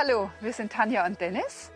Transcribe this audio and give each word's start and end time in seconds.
Hallo, 0.00 0.30
wir 0.38 0.52
sind 0.52 0.70
Tanja 0.70 1.04
und 1.04 1.20
Dennis 1.20 1.72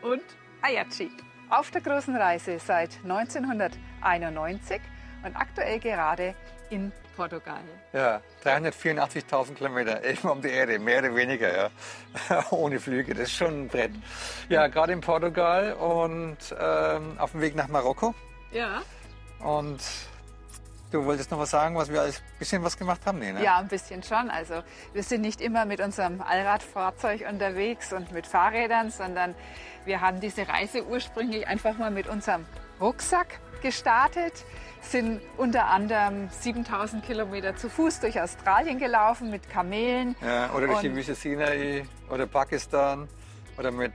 und 0.00 0.22
Ayachi. 0.62 1.10
Auf 1.50 1.70
der 1.70 1.82
großen 1.82 2.16
Reise 2.16 2.58
seit 2.58 2.96
1991 3.02 4.80
und 5.22 5.36
aktuell 5.36 5.78
gerade 5.78 6.34
in 6.70 6.90
Portugal. 7.14 7.60
Ja, 7.92 8.22
384.000 8.44 9.52
Kilometer, 9.56 10.02
eben 10.02 10.26
um 10.26 10.40
die 10.40 10.48
Erde, 10.48 10.78
mehr 10.78 11.00
oder 11.00 11.14
weniger, 11.14 11.54
ja. 11.54 11.70
Ohne 12.50 12.80
Flüge, 12.80 13.12
das 13.12 13.24
ist 13.24 13.36
schon 13.36 13.64
ein 13.64 13.68
Brett. 13.68 13.92
Ja, 14.48 14.68
gerade 14.68 14.94
in 14.94 15.02
Portugal 15.02 15.74
und 15.74 16.38
ähm, 16.58 17.18
auf 17.18 17.32
dem 17.32 17.42
Weg 17.42 17.56
nach 17.56 17.68
Marokko. 17.68 18.14
Ja. 18.52 18.80
Und 19.40 19.80
Du 20.90 21.04
wolltest 21.04 21.30
noch 21.30 21.38
was 21.38 21.50
sagen, 21.50 21.76
was 21.76 21.90
wir 21.90 22.02
ein 22.02 22.12
bisschen 22.38 22.64
was 22.64 22.76
gemacht 22.76 23.00
haben? 23.06 23.20
Nee, 23.20 23.32
ne? 23.32 23.44
Ja, 23.44 23.58
ein 23.58 23.68
bisschen 23.68 24.02
schon. 24.02 24.28
Also 24.28 24.62
wir 24.92 25.02
sind 25.04 25.20
nicht 25.20 25.40
immer 25.40 25.64
mit 25.64 25.80
unserem 25.80 26.20
Allradfahrzeug 26.20 27.26
unterwegs 27.30 27.92
und 27.92 28.10
mit 28.10 28.26
Fahrrädern, 28.26 28.90
sondern 28.90 29.36
wir 29.84 30.00
haben 30.00 30.20
diese 30.20 30.48
Reise 30.48 30.84
ursprünglich 30.84 31.46
einfach 31.46 31.78
mal 31.78 31.92
mit 31.92 32.08
unserem 32.08 32.44
Rucksack 32.80 33.38
gestartet, 33.62 34.44
sind 34.80 35.20
unter 35.36 35.66
anderem 35.66 36.28
7000 36.30 37.04
Kilometer 37.04 37.54
zu 37.54 37.68
Fuß 37.68 38.00
durch 38.00 38.20
Australien 38.20 38.78
gelaufen 38.78 39.30
mit 39.30 39.48
Kamelen. 39.48 40.16
Ja, 40.22 40.50
oder 40.54 40.66
durch 40.66 40.80
die 40.80 40.94
Wüste 40.94 41.14
Sinai 41.14 41.84
oder 42.08 42.26
Pakistan 42.26 43.06
oder 43.56 43.70
mit 43.70 43.92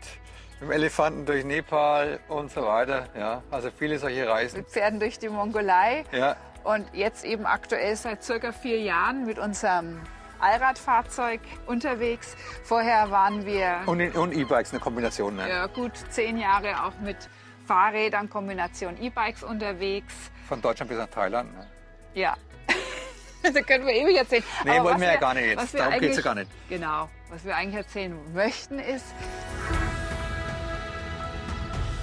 mit 0.59 0.70
dem 0.70 0.71
Elefanten 0.71 1.25
durch 1.25 1.43
Nepal 1.43 2.20
und 2.29 2.51
so 2.51 2.65
weiter. 2.65 3.07
Ja, 3.17 3.43
also 3.51 3.70
viele 3.77 3.99
solche 3.99 4.27
Reisen. 4.27 4.59
Mit 4.59 4.70
Pferden 4.70 4.99
durch 4.99 5.20
die 5.20 5.27
Mongolei. 5.27 6.05
Ja. 6.13 6.37
Und 6.65 6.87
jetzt 6.93 7.23
eben 7.23 7.45
aktuell 7.45 7.95
seit 7.95 8.23
circa 8.23 8.51
vier 8.51 8.81
Jahren 8.81 9.27
mit 9.27 9.37
unserem 9.37 10.01
Allradfahrzeug 10.39 11.39
unterwegs. 11.67 12.35
Vorher 12.63 13.11
waren 13.11 13.45
wir. 13.45 13.81
Und, 13.85 13.99
E-Bikes, 14.01 14.71
eine 14.71 14.79
Kombination, 14.79 15.35
ne? 15.35 15.47
Ja, 15.47 15.67
gut 15.67 15.91
zehn 16.09 16.39
Jahre 16.39 16.84
auch 16.84 16.99
mit 17.01 17.29
Fahrrädern, 17.67 18.31
Kombination 18.31 18.99
E-Bikes 18.99 19.43
unterwegs. 19.43 20.15
Von 20.49 20.59
Deutschland 20.59 20.90
bis 20.90 20.98
nach 20.98 21.07
Thailand, 21.07 21.55
ne? 21.55 21.67
Ja. 22.15 22.35
da 23.43 23.62
können 23.62 23.85
wir 23.85 23.93
ewig 23.93 24.18
erzählen. 24.18 24.43
Nee, 24.63 24.71
Aber 24.71 24.90
wollen 24.90 25.01
wir 25.01 25.07
ja 25.07 25.18
gar 25.18 25.35
nicht 25.35 25.45
jetzt. 25.45 25.77
Darum 25.77 25.99
geht 25.99 26.12
es 26.12 26.18
ja 26.18 26.23
gar 26.23 26.35
nicht. 26.35 26.49
Genau. 26.68 27.09
Was 27.29 27.45
wir 27.45 27.55
eigentlich 27.55 27.77
erzählen 27.77 28.18
möchten 28.34 28.79
ist, 28.79 29.05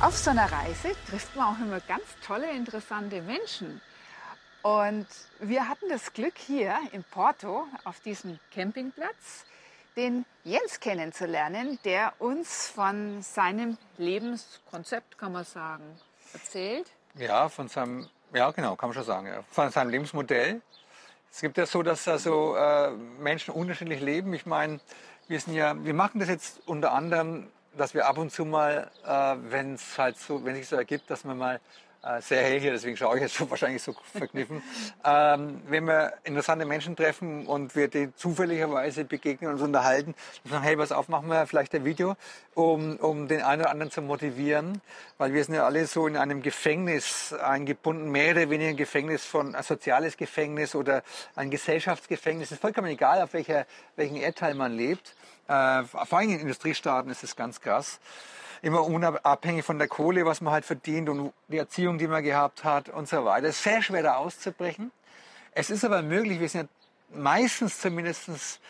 auf 0.00 0.16
so 0.16 0.30
einer 0.30 0.50
Reise 0.50 0.92
trifft 1.08 1.34
man 1.34 1.46
auch 1.46 1.60
immer 1.60 1.80
ganz 1.80 2.04
tolle, 2.24 2.48
interessante 2.52 3.22
Menschen. 3.22 3.80
Und 4.62 5.06
wir 5.40 5.68
hatten 5.68 5.88
das 5.88 6.12
Glück 6.12 6.38
hier 6.38 6.78
in 6.92 7.02
Porto 7.02 7.66
auf 7.84 7.98
diesem 8.00 8.38
Campingplatz 8.54 9.44
den 9.96 10.24
Jens 10.44 10.78
kennenzulernen, 10.80 11.78
der 11.84 12.14
uns 12.18 12.68
von 12.68 13.22
seinem 13.22 13.76
Lebenskonzept, 13.98 15.18
kann 15.18 15.32
man 15.32 15.44
sagen, 15.44 15.84
erzählt. 16.32 16.86
Ja, 17.16 17.48
von 17.48 17.68
seinem, 17.68 18.08
ja 18.32 18.50
genau, 18.52 18.76
kann 18.76 18.88
man 18.88 18.94
schon 18.94 19.04
sagen, 19.04 19.26
ja. 19.26 19.42
von 19.50 19.70
seinem 19.70 19.90
Lebensmodell. 19.90 20.62
Es 21.30 21.40
gibt 21.40 21.58
ja 21.58 21.66
so, 21.66 21.82
dass 21.82 22.06
also 22.08 22.54
äh, 22.56 22.90
Menschen 22.90 23.54
unterschiedlich 23.54 24.00
leben. 24.00 24.32
Ich 24.32 24.46
meine, 24.46 24.80
wir 25.28 25.40
sind 25.40 25.54
ja, 25.54 25.74
wir 25.84 25.94
machen 25.94 26.20
das 26.20 26.28
jetzt 26.28 26.60
unter 26.66 26.92
anderem, 26.92 27.50
dass 27.76 27.94
wir 27.94 28.06
ab 28.06 28.18
und 28.18 28.30
zu 28.30 28.44
mal, 28.44 28.90
äh, 29.04 29.36
wenn 29.50 29.74
es 29.74 29.98
halt 29.98 30.18
so, 30.18 30.44
wenn 30.44 30.54
sich 30.54 30.68
so 30.68 30.76
ergibt, 30.76 31.10
dass 31.10 31.24
man 31.24 31.36
mal 31.36 31.60
äh, 32.04 32.20
sehr 32.20 32.42
hell 32.42 32.58
hier, 32.58 32.72
deswegen 32.72 32.96
schaue 32.96 33.16
ich 33.16 33.22
jetzt 33.22 33.36
so 33.36 33.48
wahrscheinlich 33.50 33.82
so 33.82 33.94
verkniffen. 34.12 34.62
ähm, 35.04 35.62
wenn 35.68 35.84
wir 35.86 36.14
interessante 36.24 36.64
Menschen 36.64 36.96
treffen 36.96 37.46
und 37.46 37.76
wir 37.76 37.88
denen 37.88 38.12
zufälligerweise 38.16 39.04
begegnen 39.04 39.50
und 39.50 39.54
uns 39.54 39.62
unterhalten, 39.62 40.14
dann 40.42 40.52
sagen, 40.52 40.64
hey, 40.64 40.78
was 40.78 40.90
auf, 40.90 41.08
machen 41.08 41.28
wir 41.28 41.46
vielleicht 41.46 41.74
ein 41.74 41.84
Video, 41.84 42.16
um, 42.54 42.96
um 42.96 43.28
den 43.28 43.42
einen 43.42 43.62
oder 43.62 43.70
anderen 43.70 43.92
zu 43.92 44.02
motivieren, 44.02 44.80
weil 45.18 45.32
wir 45.32 45.44
sind 45.44 45.54
ja 45.54 45.64
alle 45.64 45.86
so 45.86 46.06
in 46.06 46.16
einem 46.16 46.42
Gefängnis 46.42 47.32
eingebunden, 47.32 48.10
mehr 48.10 48.32
oder 48.32 48.50
weniger 48.50 48.70
ein 48.70 48.76
Gefängnis 48.76 49.24
von, 49.24 49.54
ein 49.54 49.62
soziales 49.62 50.16
Gefängnis 50.16 50.74
oder 50.74 51.02
ein 51.36 51.50
Gesellschaftsgefängnis. 51.50 52.48
Es 52.48 52.52
ist 52.52 52.60
vollkommen 52.60 52.88
egal, 52.88 53.22
auf 53.22 53.32
welcher, 53.32 53.66
welchen 53.94 54.16
Erdteil 54.16 54.54
man 54.54 54.76
lebt. 54.76 55.14
Äh, 55.46 55.84
vor 55.84 56.18
allem 56.18 56.30
in 56.30 56.40
Industriestaaten 56.40 57.10
ist 57.10 57.22
es 57.22 57.36
ganz 57.36 57.60
krass 57.60 58.00
immer 58.62 58.84
unabhängig 58.84 59.64
von 59.64 59.78
der 59.78 59.88
Kohle, 59.88 60.24
was 60.24 60.40
man 60.40 60.52
halt 60.52 60.64
verdient 60.64 61.08
und 61.08 61.32
die 61.48 61.58
Erziehung, 61.58 61.98
die 61.98 62.06
man 62.06 62.22
gehabt 62.22 62.64
hat 62.64 62.88
und 62.88 63.08
so 63.08 63.24
weiter. 63.24 63.48
Es 63.48 63.56
ist 63.56 63.64
sehr 63.64 63.82
schwer 63.82 64.02
da 64.02 64.14
auszubrechen. 64.14 64.92
Es 65.52 65.68
ist 65.68 65.84
aber 65.84 66.02
möglich, 66.02 66.40
wir 66.40 66.48
sind 66.48 66.70
ja 66.70 67.18
meistens 67.20 67.80
zumindest 67.80 68.60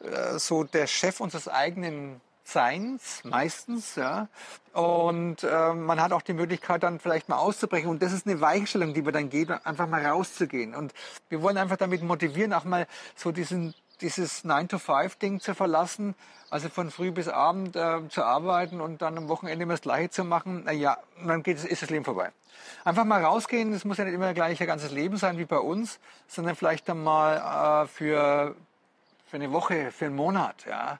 äh, 0.00 0.38
so 0.38 0.64
der 0.64 0.86
Chef 0.86 1.20
unseres 1.20 1.48
eigenen 1.48 2.20
Seins, 2.44 3.22
meistens, 3.22 3.94
ja. 3.94 4.26
Und 4.72 5.44
äh, 5.44 5.72
man 5.74 6.00
hat 6.00 6.12
auch 6.12 6.22
die 6.22 6.32
Möglichkeit, 6.32 6.82
dann 6.82 6.98
vielleicht 6.98 7.28
mal 7.28 7.36
auszubrechen. 7.36 7.88
Und 7.88 8.02
das 8.02 8.12
ist 8.12 8.26
eine 8.26 8.40
Weichenstellung, 8.40 8.94
die 8.94 9.04
wir 9.04 9.12
dann 9.12 9.30
geben, 9.30 9.60
einfach 9.64 9.86
mal 9.86 10.04
rauszugehen. 10.04 10.74
Und 10.74 10.92
wir 11.28 11.40
wollen 11.40 11.56
einfach 11.56 11.76
damit 11.76 12.02
motivieren, 12.02 12.52
auch 12.52 12.64
mal 12.64 12.88
so 13.14 13.30
diesen 13.30 13.74
dieses 14.02 14.44
9-to-5-Ding 14.44 15.40
zu 15.40 15.54
verlassen, 15.54 16.14
also 16.50 16.68
von 16.68 16.90
früh 16.90 17.10
bis 17.10 17.28
abend 17.28 17.76
äh, 17.76 18.08
zu 18.08 18.24
arbeiten 18.24 18.80
und 18.80 19.00
dann 19.00 19.16
am 19.16 19.28
Wochenende 19.28 19.62
immer 19.62 19.74
das 19.74 19.82
Gleiche 19.82 20.10
zu 20.10 20.24
machen, 20.24 20.62
na 20.64 20.72
ja, 20.72 20.98
dann 21.24 21.42
geht, 21.42 21.64
ist 21.64 21.82
das 21.82 21.90
Leben 21.90 22.04
vorbei. 22.04 22.30
Einfach 22.84 23.04
mal 23.04 23.24
rausgehen, 23.24 23.72
das 23.72 23.84
muss 23.84 23.98
ja 23.98 24.04
nicht 24.04 24.14
immer 24.14 24.34
gleich 24.34 24.60
ein 24.60 24.66
ganzes 24.66 24.90
Leben 24.90 25.16
sein 25.16 25.38
wie 25.38 25.44
bei 25.44 25.58
uns, 25.58 25.98
sondern 26.26 26.56
vielleicht 26.56 26.88
dann 26.88 27.02
mal 27.02 27.84
äh, 27.84 27.86
für, 27.88 28.54
für 29.26 29.36
eine 29.36 29.52
Woche, 29.52 29.90
für 29.92 30.06
einen 30.06 30.16
Monat, 30.16 30.66
ja. 30.68 30.98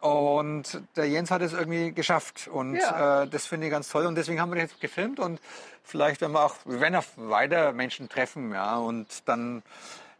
Und 0.00 0.80
der 0.94 1.08
Jens 1.08 1.30
hat 1.30 1.42
es 1.42 1.52
irgendwie 1.52 1.92
geschafft 1.92 2.48
und 2.48 2.76
ja. 2.76 3.22
äh, 3.22 3.28
das 3.28 3.46
finde 3.46 3.66
ich 3.66 3.72
ganz 3.72 3.88
toll 3.88 4.06
und 4.06 4.14
deswegen 4.14 4.40
haben 4.40 4.50
wir 4.50 4.60
das 4.62 4.70
jetzt 4.70 4.80
gefilmt 4.80 5.18
und 5.18 5.40
vielleicht 5.82 6.20
werden 6.20 6.32
wir 6.32 6.44
auch, 6.44 6.54
wir 6.64 6.80
werden 6.80 6.94
auch 6.94 7.04
weiter 7.16 7.72
Menschen 7.72 8.08
treffen, 8.08 8.52
ja, 8.52 8.76
und 8.76 9.28
dann 9.28 9.62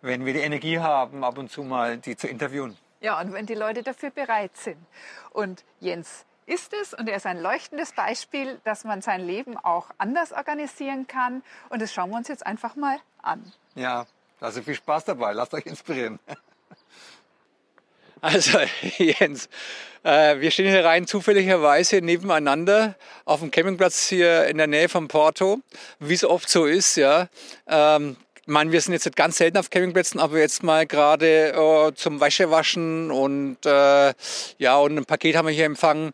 wenn 0.01 0.25
wir 0.25 0.33
die 0.33 0.41
Energie 0.41 0.79
haben, 0.79 1.25
ab 1.25 1.39
und 1.39 1.51
zu 1.51 1.63
mal 1.63 1.99
die 1.99 2.17
zu 2.17 2.29
interviewen. 2.29 2.77
Ja, 3.01 3.21
und 3.21 3.33
wenn 3.33 3.47
die 3.47 3.55
Leute 3.55 3.83
dafür 3.83 4.11
bereit 4.11 4.57
sind. 4.57 4.79
Und 5.31 5.65
Jens 5.81 6.25
ist 6.47 6.73
es 6.73 6.95
und 6.95 7.09
er 7.09 7.17
ist 7.17 7.27
ein 7.27 7.41
leuchtendes 7.41 7.93
Beispiel, 7.93 8.59
dass 8.65 8.85
man 8.85 9.03
sein 9.03 9.21
Leben 9.21 9.57
auch 9.57 9.91
anders 9.99 10.33
organisieren 10.33 11.07
kann. 11.07 11.43
Und 11.69 11.83
das 11.83 11.93
schauen 11.93 12.11
wir 12.11 12.17
uns 12.17 12.29
jetzt 12.29 12.47
einfach 12.47 12.75
mal 12.75 12.99
an. 13.23 13.53
Ja, 13.75 14.07
also 14.41 14.63
viel 14.63 14.75
Spaß 14.75 15.05
dabei. 15.05 15.33
Lasst 15.33 15.55
euch 15.55 15.67
inspirieren. 15.67 16.19
Also 18.21 18.59
Jens, 18.99 19.49
äh, 20.03 20.41
wir 20.41 20.51
stehen 20.51 20.69
hier 20.69 20.85
rein 20.85 21.07
zufälligerweise 21.07 22.01
nebeneinander 22.01 22.97
auf 23.25 23.39
dem 23.39 23.53
Campingplatz 23.53 24.09
hier 24.09 24.49
in 24.49 24.59
der 24.59 24.67
Nähe 24.67 24.89
von 24.89 25.07
Porto, 25.07 25.61
wie 26.01 26.15
es 26.15 26.25
oft 26.25 26.49
so 26.49 26.67
ist. 26.67 26.97
Ja, 26.97 27.29
ähm, 27.69 28.17
meine, 28.49 28.73
wir 28.73 28.81
sind 28.81 28.93
jetzt 28.93 29.05
nicht 29.05 29.17
ganz 29.17 29.39
selten 29.39 29.59
auf 29.59 29.71
Campingplätzen, 29.71 30.21
aber 30.21 30.39
jetzt 30.39 30.63
mal 30.63 30.87
gerade 30.87 31.53
äh, 31.53 31.95
zum 31.95 32.21
Wäschewaschen 32.21 33.11
und 33.11 33.59
äh, 33.65 34.15
ja, 34.59 34.77
und 34.79 34.97
ein 34.97 35.05
Paket 35.05 35.37
haben 35.37 35.47
wir 35.47 35.55
hier 35.55 35.67
empfangen. 35.67 36.13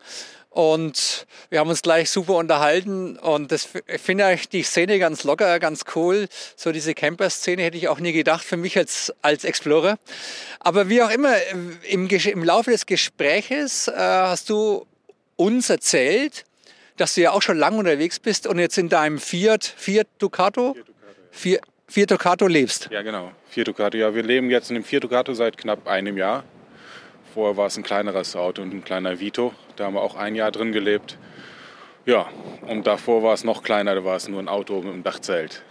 Und 0.49 1.27
wir 1.49 1.59
haben 1.59 1.69
uns 1.69 1.81
gleich 1.81 2.09
super 2.09 2.35
unterhalten 2.35 3.17
und 3.17 3.51
das 3.51 3.67
ich 3.87 4.01
finde 4.01 4.33
ich 4.33 4.47
die 4.47 4.63
Szene 4.63 4.99
ganz 4.99 5.25
locker, 5.25 5.59
ganz 5.59 5.83
cool. 5.95 6.29
So 6.55 6.71
diese 6.71 6.93
Camper-Szene 6.93 7.61
hätte 7.61 7.75
ich 7.75 7.89
auch 7.89 7.99
nie 7.99 8.13
gedacht 8.13 8.45
für 8.45 8.55
mich 8.55 8.77
als, 8.77 9.13
als 9.21 9.43
Explorer. 9.43 9.97
Aber 10.61 10.87
wie 10.87 11.01
auch 11.01 11.09
immer, 11.09 11.35
im, 11.47 11.77
im 11.83 12.43
Laufe 12.45 12.71
des 12.71 12.85
Gespräches 12.85 13.89
äh, 13.89 13.95
hast 13.97 14.49
du 14.49 14.85
uns 15.35 15.69
erzählt, 15.69 16.45
dass 16.95 17.15
du 17.15 17.21
ja 17.21 17.31
auch 17.31 17.41
schon 17.41 17.57
lange 17.57 17.77
unterwegs 17.77 18.19
bist 18.19 18.47
und 18.47 18.57
jetzt 18.57 18.77
in 18.77 18.87
deinem 18.87 19.19
Fiat, 19.19 19.65
Fiat 19.65 20.07
Ducato, 20.19 20.77
Fiat 21.31 21.59
Ducato, 21.59 21.59
ja. 21.59 21.61
Fiat, 21.61 21.74
Fiat 21.87 22.11
Ducato 22.11 22.47
lebst. 22.47 22.89
Ja, 22.91 23.01
genau. 23.03 23.31
Fiat 23.47 23.67
Ducato. 23.67 23.97
Ja, 23.97 24.13
wir 24.15 24.23
leben 24.23 24.49
jetzt 24.49 24.69
in 24.69 24.75
dem 24.75 24.83
Fiat 24.83 25.03
Ducato 25.03 25.33
seit 25.33 25.57
knapp 25.57 25.87
einem 25.87 26.17
Jahr. 26.17 26.43
Vorher 27.33 27.57
war 27.57 27.67
es 27.67 27.77
ein 27.77 27.83
kleineres 27.83 28.35
Auto 28.35 28.61
und 28.61 28.73
ein 28.73 28.83
kleiner 28.83 29.19
Vito. 29.19 29.53
Da 29.75 29.85
haben 29.85 29.93
wir 29.93 30.01
auch 30.01 30.15
ein 30.15 30.35
Jahr 30.35 30.51
drin 30.51 30.71
gelebt. 30.71 31.17
Ja, 32.05 32.27
und 32.67 32.87
davor 32.87 33.23
war 33.23 33.33
es 33.33 33.43
noch 33.43 33.63
kleiner, 33.63 33.95
da 33.95 34.05
war 34.05 34.15
es 34.15 34.27
nur 34.27 34.39
ein 34.39 34.47
Auto 34.47 34.81
mit 34.81 34.93
einem 34.93 35.03
Dachzelt. 35.03 35.63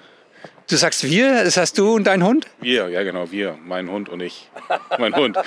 Du 0.68 0.76
sagst 0.76 1.04
wir, 1.04 1.44
das 1.44 1.56
heißt 1.56 1.78
du 1.78 1.94
und 1.94 2.04
dein 2.04 2.24
Hund? 2.24 2.46
Wir, 2.60 2.88
ja 2.88 3.02
genau, 3.02 3.30
wir, 3.30 3.56
mein 3.64 3.90
Hund 3.90 4.08
und 4.08 4.20
ich. 4.20 4.50
mein 4.98 5.14
Hund, 5.14 5.38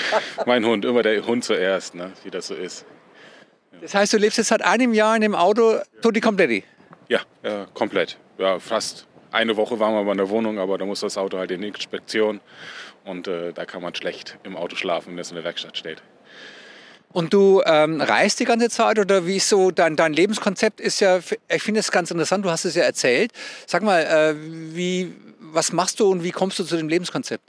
mein 0.45 0.65
Hund, 0.65 0.85
immer 0.85 1.03
der 1.03 1.25
Hund 1.25 1.43
zuerst, 1.43 1.95
ne, 1.95 2.13
wie 2.23 2.31
das 2.31 2.47
so 2.47 2.55
ist. 2.55 2.85
Ja. 3.73 3.79
Das 3.81 3.95
heißt, 3.95 4.13
du 4.13 4.17
lebst 4.17 4.37
jetzt 4.37 4.47
seit 4.47 4.63
einem 4.63 4.93
Jahr 4.93 5.15
in 5.15 5.21
dem 5.21 5.35
Auto 5.35 5.79
tutti 6.01 6.21
completi? 6.21 6.63
Ja, 7.09 7.19
ja 7.43 7.67
komplett. 7.73 8.17
Ja, 8.37 8.59
fast 8.59 9.07
eine 9.31 9.57
Woche 9.57 9.79
waren 9.79 9.93
wir 9.93 10.03
bei 10.03 10.13
der 10.13 10.29
Wohnung, 10.29 10.59
aber 10.59 10.77
da 10.77 10.85
muss 10.85 11.01
das 11.01 11.17
Auto 11.17 11.37
halt 11.37 11.51
in 11.51 11.61
die 11.61 11.67
Inspektion 11.67 12.39
und 13.05 13.27
äh, 13.27 13.53
da 13.53 13.65
kann 13.65 13.81
man 13.81 13.95
schlecht 13.95 14.37
im 14.43 14.55
Auto 14.55 14.75
schlafen, 14.75 15.13
wenn 15.13 15.19
es 15.19 15.29
in 15.29 15.35
der 15.35 15.43
Werkstatt 15.43 15.77
steht. 15.77 16.01
Und 17.13 17.33
du 17.33 17.61
ähm, 17.65 18.01
reist 18.01 18.39
die 18.39 18.45
ganze 18.45 18.69
Zeit 18.69 18.99
oder 18.99 19.25
wie 19.25 19.37
ist 19.37 19.49
so 19.49 19.71
dein, 19.71 19.95
dein 19.95 20.13
Lebenskonzept 20.13 20.79
ist 20.79 20.99
ja, 20.99 21.19
ich 21.49 21.63
finde 21.63 21.79
es 21.79 21.91
ganz 21.91 22.11
interessant, 22.11 22.45
du 22.45 22.51
hast 22.51 22.65
es 22.65 22.75
ja 22.75 22.83
erzählt. 22.83 23.31
Sag 23.65 23.81
mal, 23.81 24.01
äh, 24.01 24.35
wie, 24.75 25.13
was 25.39 25.71
machst 25.71 25.99
du 25.99 26.11
und 26.11 26.23
wie 26.23 26.31
kommst 26.31 26.59
du 26.59 26.63
zu 26.63 26.75
dem 26.75 26.89
Lebenskonzept? 26.89 27.43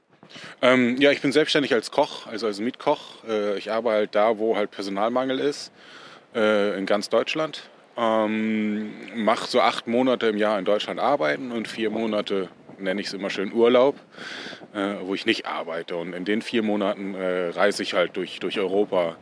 Ähm, 0.62 0.96
ja, 0.98 1.10
ich 1.10 1.20
bin 1.20 1.32
selbstständig 1.32 1.72
als 1.74 1.90
Koch, 1.90 2.26
also 2.26 2.46
als 2.46 2.60
Mietkoch. 2.60 3.24
Äh, 3.28 3.58
ich 3.58 3.70
arbeite 3.70 3.96
halt 3.96 4.14
da, 4.14 4.38
wo 4.38 4.56
halt 4.56 4.70
Personalmangel 4.70 5.40
ist, 5.40 5.72
äh, 6.34 6.78
in 6.78 6.86
ganz 6.86 7.08
Deutschland. 7.08 7.62
Ähm, 7.98 8.92
mache 9.16 9.48
so 9.48 9.60
acht 9.60 9.88
Monate 9.88 10.28
im 10.28 10.38
Jahr 10.38 10.58
in 10.58 10.64
Deutschland 10.64 11.00
arbeiten 11.00 11.50
und 11.50 11.66
vier 11.66 11.90
Monate 11.90 12.48
nenne 12.78 13.00
ich 13.00 13.08
es 13.08 13.12
immer 13.12 13.28
schön 13.28 13.52
Urlaub, 13.52 13.96
äh, 14.72 14.94
wo 15.02 15.14
ich 15.14 15.26
nicht 15.26 15.46
arbeite. 15.46 15.96
Und 15.96 16.12
in 16.12 16.24
den 16.24 16.40
vier 16.40 16.62
Monaten 16.62 17.14
äh, 17.14 17.48
reise 17.48 17.82
ich 17.82 17.94
halt 17.94 18.16
durch, 18.16 18.38
durch 18.38 18.60
Europa 18.60 19.16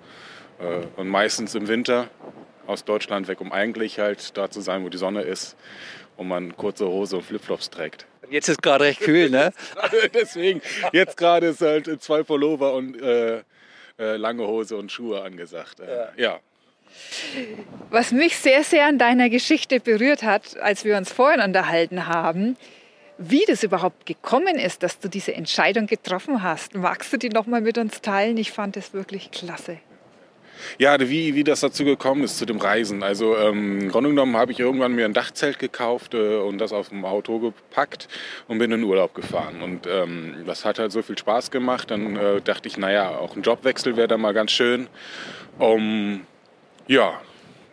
äh, 0.58 0.84
und 1.00 1.08
meistens 1.08 1.55
im 1.55 1.69
Winter 1.69 2.08
aus 2.67 2.84
Deutschland 2.84 3.28
weg, 3.28 3.40
um 3.40 3.50
eigentlich 3.50 3.99
halt 3.99 4.37
da 4.37 4.50
zu 4.50 4.61
sein, 4.61 4.84
wo 4.84 4.90
die 4.90 4.99
Sonne 4.99 5.23
ist 5.23 5.56
und 6.17 6.28
man 6.28 6.55
kurze 6.56 6.87
Hose 6.87 7.17
und 7.17 7.23
Flipflops 7.23 7.70
trägt. 7.70 8.06
Jetzt 8.28 8.49
ist 8.49 8.62
gerade 8.62 8.84
recht 8.84 9.00
kühl, 9.00 9.31
ne? 9.31 9.52
Deswegen, 10.14 10.61
jetzt 10.93 11.17
gerade 11.17 11.49
ist 11.49 11.61
halt 11.61 12.02
zwei 12.02 12.25
Pullover 12.25 12.75
und 12.75 13.00
äh, 13.00 13.43
äh, 13.99 14.17
lange 14.17 14.46
Hose 14.46 14.76
und 14.76 14.90
Schuhe 14.90 15.23
angesagt. 15.23 15.81
Äh, 15.81 15.96
ja. 15.96 16.08
ja. 16.17 16.40
Was 17.91 18.12
mich 18.12 18.37
sehr, 18.37 18.65
sehr 18.65 18.87
an 18.87 18.99
deiner 18.99 19.31
Geschichte 19.31 19.81
berührt 19.81 20.23
hat, 20.23 20.56
als 20.59 20.85
wir 20.85 20.97
uns 20.97 21.12
vorhin 21.12 21.41
unterhalten 21.41 22.06
haben, 22.06 22.56
wie 23.19 23.44
das 23.47 23.62
überhaupt 23.62 24.06
gekommen 24.06 24.56
ist, 24.56 24.83
dass 24.83 24.99
du 24.99 25.09
diese 25.09 25.35
Entscheidung 25.35 25.87
getroffen 25.87 26.43
hast. 26.43 26.75
Magst 26.75 27.12
du 27.12 27.17
die 27.17 27.31
noch 27.31 27.47
mal 27.47 27.61
mit 27.61 27.79
uns 27.79 28.00
teilen? 28.03 28.37
Ich 28.37 28.53
fand 28.53 28.77
es 28.77 28.93
wirklich 28.93 29.31
klasse. 29.31 29.79
Ja, 30.79 30.99
wie, 31.00 31.35
wie 31.35 31.44
das 31.44 31.61
dazu 31.61 31.85
gekommen 31.85 32.23
ist, 32.23 32.38
zu 32.38 32.47
dem 32.47 32.59
Reisen. 32.59 33.03
Also 33.03 33.37
ähm, 33.37 33.81
im 33.81 33.88
Grunde 33.91 34.11
genommen 34.11 34.37
habe 34.37 34.53
ich 34.53 34.61
irgendwann 34.61 34.94
mir 34.94 35.05
ein 35.05 35.12
Dachzelt 35.12 35.59
gekauft 35.59 36.15
äh, 36.15 36.37
und 36.37 36.59
das 36.59 36.73
auf 36.73 36.88
dem 36.88 37.05
Auto 37.05 37.38
gepackt 37.38 38.09
und 38.49 38.59
bin 38.59 38.73
in 38.73 38.81
den 38.81 38.88
Urlaub 38.88 39.15
gefahren. 39.15 39.62
Und 39.62 39.87
ähm, 39.87 40.44
das 40.47 40.65
hat 40.65 40.79
halt 40.79 40.93
so 40.93 41.03
viel 41.03 41.19
Spaß 41.19 41.50
gemacht. 41.50 41.91
Dann 41.91 42.17
äh, 42.17 42.41
dachte 42.41 42.69
ich, 42.69 42.79
naja, 42.79 43.11
auch 43.11 43.37
ein 43.37 43.43
Jobwechsel 43.43 43.97
wäre 43.97 44.09
da 44.09 44.17
mal 44.17 44.33
ganz 44.33 44.50
schön. 44.50 44.88
Um, 45.59 46.27
ja, 46.87 47.21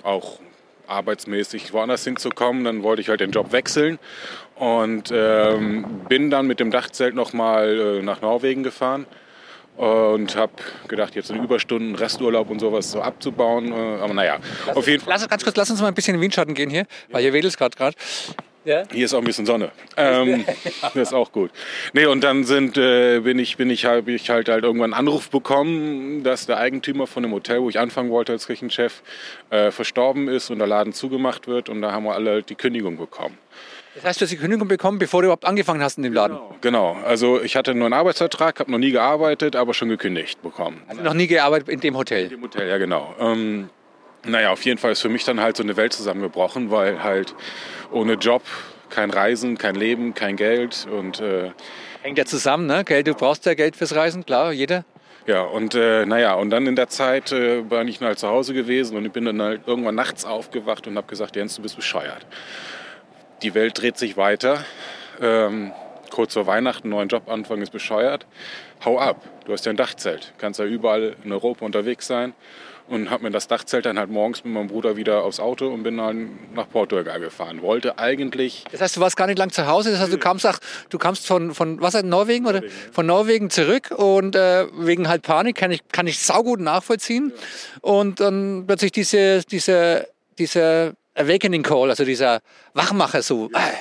auch 0.04 0.40
arbeitsmäßig 0.88 1.74
woanders 1.74 2.04
hinzukommen. 2.04 2.64
Dann 2.64 2.84
wollte 2.84 3.02
ich 3.02 3.10
halt 3.10 3.22
den 3.22 3.32
Job 3.32 3.52
wechseln 3.52 4.00
und 4.56 5.12
ähm, 5.14 6.02
bin 6.10 6.30
dann 6.30 6.48
mit 6.48 6.60
dem 6.60 6.72
Dachzelt 6.72 7.16
nochmal 7.16 8.00
äh, 8.00 8.02
nach 8.02 8.22
Norwegen 8.22 8.64
gefahren 8.64 9.06
und 9.78 10.36
habe 10.36 10.54
gedacht, 10.88 11.16
jetzt 11.16 11.32
in 11.32 11.44
Überstunden, 11.44 11.96
Resturlaub 11.96 12.50
und 12.50 12.60
sowas 12.60 12.92
so 12.92 13.02
abzubauen. 13.02 13.72
Äh, 13.72 14.02
aber 14.02 14.14
naja, 14.14 14.38
lass, 14.68 14.78
auf 14.78 14.88
jeden 14.88 15.04
Fall. 15.04 15.14
Lass, 15.14 15.28
ganz 15.28 15.44
kurz, 15.44 15.56
lass 15.56 15.72
uns 15.72 15.82
mal 15.82 15.88
ein 15.88 15.94
bisschen 15.94 16.14
in 16.14 16.20
den 16.20 16.24
Windschatten 16.24 16.54
gehen 16.54 16.70
hier, 16.70 16.86
weil 17.10 17.22
hier 17.22 17.34
wedelt 17.34 17.54
es 17.54 17.58
gerade. 17.58 17.96
Ja? 18.66 18.84
Hier 18.92 19.06
ist 19.06 19.14
auch 19.14 19.20
ein 19.20 19.26
bisschen 19.26 19.46
Sonne. 19.46 19.72
Ähm, 19.98 20.46
das 20.82 20.96
ist 20.96 21.14
auch 21.14 21.32
gut. 21.32 21.52
Nee, 21.94 22.06
und 22.06 22.24
dann 22.24 22.44
sind, 22.44 22.78
äh, 22.78 23.20
bin 23.20 23.40
ich, 23.40 23.58
bin 23.58 23.70
ich, 23.70 23.86
hab 23.86 24.08
ich 24.08 24.30
halt, 24.30 24.50
halt 24.50 24.64
irgendwann 24.64 24.94
einen 24.94 25.08
Anruf 25.08 25.30
bekommen, 25.30 26.24
dass 26.24 26.46
der 26.46 26.58
Eigentümer 26.58 27.08
von 27.08 27.24
dem 27.24 27.32
Hotel, 27.34 27.62
wo 27.62 27.70
ich 27.70 27.80
anfangen 27.80 28.10
wollte 28.10 28.32
als 28.32 28.48
Küchenchef, 28.48 29.02
äh, 29.50 29.72
verstorben 29.72 30.28
ist 30.28 30.50
und 30.50 30.60
der 30.60 30.68
Laden 30.68 30.94
zugemacht 30.94 31.48
wird. 31.48 31.70
Und 31.70 31.82
da 31.82 31.92
haben 31.92 32.06
wir 32.06 32.14
alle 32.14 32.44
die 32.44 32.56
Kündigung 32.56 32.98
bekommen. 32.98 33.38
Das 33.96 34.06
heißt, 34.06 34.22
du 34.22 34.26
hast 34.26 34.32
die 34.32 34.38
Kündigung 34.38 34.68
bekommen, 34.68 34.98
bevor 34.98 35.22
du 35.22 35.28
überhaupt 35.28 35.46
angefangen 35.46 35.84
hast 35.84 35.98
in 35.98 36.04
dem 36.04 36.14
Laden? 36.14 36.38
Genau. 36.62 36.94
genau. 36.94 37.06
Also 37.06 37.42
ich 37.42 37.56
hatte 37.56 37.76
nur 37.76 37.86
einen 37.86 37.94
Arbeitsvertrag, 37.94 38.60
habe 38.60 38.72
noch 38.72 38.80
nie 38.80 38.92
gearbeitet, 38.92 39.56
aber 39.56 39.74
schon 39.74 39.90
gekündigt 39.90 40.42
bekommen. 40.42 40.82
Also 40.88 41.04
noch 41.04 41.14
nie 41.14 41.28
gearbeitet 41.28 41.70
in 41.70 41.80
dem 41.80 41.96
Hotel? 41.96 42.24
In 42.24 42.30
dem 42.30 42.42
Hotel, 42.42 42.68
ja 42.68 42.78
genau. 42.78 43.14
Ähm, 43.20 43.70
naja, 44.26 44.52
auf 44.52 44.64
jeden 44.64 44.78
Fall 44.78 44.92
ist 44.92 45.02
für 45.02 45.10
mich 45.10 45.24
dann 45.24 45.40
halt 45.40 45.58
so 45.58 45.64
eine 45.64 45.76
Welt 45.78 45.94
zusammengebrochen, 45.94 46.72
weil 46.72 47.04
halt 47.04 47.36
ohne 47.92 48.14
Job 48.14 48.44
kein 48.90 49.10
Reisen, 49.10 49.58
kein 49.58 49.76
Leben, 49.76 50.14
kein 50.14 50.36
Geld 50.36 50.88
und... 50.92 51.20
Äh, 51.20 51.52
Hängt 52.02 52.18
ja 52.18 52.26
zusammen, 52.26 52.68
ne? 52.68 52.84
Geld, 52.84 53.08
du 53.08 53.14
brauchst 53.14 53.46
ja 53.46 53.54
Geld 53.54 53.76
fürs 53.76 53.96
Reisen, 53.96 54.26
klar, 54.26 54.52
jeder. 54.52 54.84
Ja, 55.26 55.42
und 55.44 55.74
äh, 55.74 56.06
naja, 56.06 56.34
und 56.34 56.50
dann 56.50 56.68
in 56.68 56.76
der 56.76 56.90
Zeit 56.90 57.32
äh, 57.32 57.62
bin 57.62 57.88
ich 57.88 58.02
halt 58.02 58.20
zu 58.20 58.28
Hause 58.28 58.54
gewesen 58.54 58.98
und 58.98 59.06
ich 59.06 59.12
bin 59.12 59.24
dann 59.24 59.42
halt 59.42 59.62
irgendwann 59.66 59.96
nachts 59.96 60.26
aufgewacht 60.26 60.86
und 60.86 60.98
habe 60.98 61.08
gesagt, 61.08 61.38
Jens, 61.38 61.56
du 61.56 61.62
bist 61.62 61.78
bescheuert 61.78 62.26
die 63.44 63.54
Welt 63.54 63.80
dreht 63.80 63.98
sich 63.98 64.18
weiter. 64.18 64.64
Ähm, 65.22 65.72
kurz 66.10 66.34
vor 66.34 66.48
Weihnachten, 66.48 66.90
neuen 66.90 67.10
Job 67.10 67.30
anfangen 67.30 67.62
ist 67.62 67.72
bescheuert. 67.72 68.26
Hau 68.84 68.98
ab, 68.98 69.22
du 69.46 69.54
hast 69.54 69.66
ja 69.66 69.72
ein 69.72 69.78
Dachzelt, 69.78 70.34
kannst 70.38 70.60
ja 70.60 70.66
überall 70.66 71.16
in 71.24 71.32
Europa 71.32 71.66
unterwegs 71.66 72.08
sein. 72.08 72.34
Und 72.94 73.10
habe 73.10 73.24
mir 73.24 73.32
das 73.32 73.48
Dachzelt 73.48 73.88
dann 73.88 73.98
halt 73.98 74.12
morgens 74.12 74.44
mit 74.44 74.54
meinem 74.54 74.68
Bruder 74.68 74.96
wieder 74.96 75.24
aufs 75.24 75.40
Auto 75.40 75.68
und 75.68 75.82
bin 75.82 75.98
dann 75.98 76.38
nach 76.54 76.70
Portugal 76.70 77.20
gefahren. 77.20 77.64
Wollte 77.64 77.98
eigentlich. 77.98 78.66
Das 78.72 78.82
heißt, 78.82 78.98
du 78.98 79.02
warst 79.02 79.18
gar 79.18 79.26
nicht 79.26 79.40
lang 79.40 79.52
zu 79.52 79.66
Hause. 79.66 79.90
Das 79.90 80.00
heißt, 80.00 80.14
du 80.14 80.20
kamst, 80.20 80.46
ach, 80.46 80.60
du 80.92 81.00
kamst 81.00 81.26
von, 81.26 81.56
von 81.56 81.82
was 81.82 81.96
Norwegen 82.04 82.46
oder 82.46 82.62
Norwegen, 82.62 82.92
von 82.92 83.06
Norwegen 83.08 83.50
zurück 83.50 83.90
und 83.90 84.36
äh, 84.36 84.68
wegen 84.78 85.10
halt 85.10 85.24
Panik 85.24 85.56
kann 85.56 85.72
ich 85.72 85.82
kann 85.92 86.06
ich 86.06 86.20
saugut 86.20 86.60
nachvollziehen. 86.60 87.34
Ja. 87.34 87.90
Und 87.90 88.20
dann 88.20 88.66
plötzlich 88.68 88.92
diese 88.92 89.42
diese 89.42 90.08
diese 90.38 90.94
Awakening 91.16 91.64
Call, 91.64 91.90
also 91.90 92.06
dieser 92.06 92.42
Wachmacher 92.76 93.24
so. 93.24 93.50
Ja, 93.56 93.72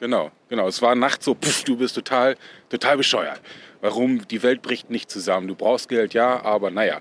genau, 0.00 0.30
genau. 0.48 0.66
Es 0.66 0.80
war 0.80 0.94
nachts 0.94 1.26
so, 1.26 1.34
pff, 1.34 1.64
du 1.64 1.76
bist 1.76 1.94
total, 1.94 2.36
total 2.70 2.96
bescheuert. 2.96 3.42
Warum? 3.82 4.26
Die 4.28 4.42
Welt 4.42 4.62
bricht 4.62 4.90
nicht 4.90 5.10
zusammen. 5.10 5.48
Du 5.48 5.56
brauchst 5.56 5.88
Geld, 5.88 6.14
ja, 6.14 6.42
aber 6.42 6.70
naja. 6.70 7.00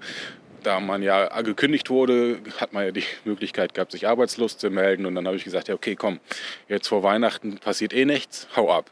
Da 0.63 0.79
man 0.79 1.01
ja 1.01 1.41
gekündigt 1.41 1.89
wurde, 1.89 2.39
hat 2.59 2.73
man 2.73 2.85
ja 2.85 2.91
die 2.91 3.03
Möglichkeit 3.25 3.73
gehabt, 3.73 3.91
sich 3.91 4.07
arbeitslos 4.07 4.57
zu 4.57 4.69
melden. 4.69 5.05
Und 5.05 5.15
dann 5.15 5.25
habe 5.25 5.37
ich 5.37 5.43
gesagt, 5.43 5.67
ja, 5.67 5.75
okay, 5.75 5.95
komm, 5.95 6.19
jetzt 6.67 6.87
vor 6.87 7.03
Weihnachten 7.03 7.57
passiert 7.57 7.93
eh 7.93 8.05
nichts, 8.05 8.47
hau 8.55 8.71
ab. 8.71 8.91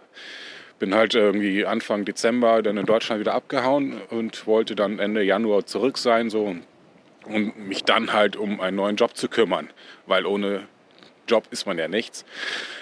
Bin 0.79 0.95
halt 0.95 1.13
irgendwie 1.13 1.65
Anfang 1.65 2.05
Dezember 2.05 2.61
dann 2.61 2.77
in 2.77 2.85
Deutschland 2.85 3.19
wieder 3.19 3.33
abgehauen 3.33 4.01
und 4.09 4.47
wollte 4.47 4.75
dann 4.75 4.97
Ende 4.97 5.21
Januar 5.21 5.65
zurück 5.65 5.97
sein, 5.97 6.29
so 6.29 6.55
und 7.25 7.67
mich 7.67 7.83
dann 7.83 8.13
halt 8.13 8.35
um 8.35 8.59
einen 8.59 8.77
neuen 8.77 8.95
Job 8.95 9.15
zu 9.15 9.27
kümmern, 9.27 9.69
weil 10.05 10.25
ohne 10.25 10.67
Job 11.29 11.45
ist 11.51 11.65
man 11.65 11.77
ja 11.77 11.87
nichts. 11.87 12.25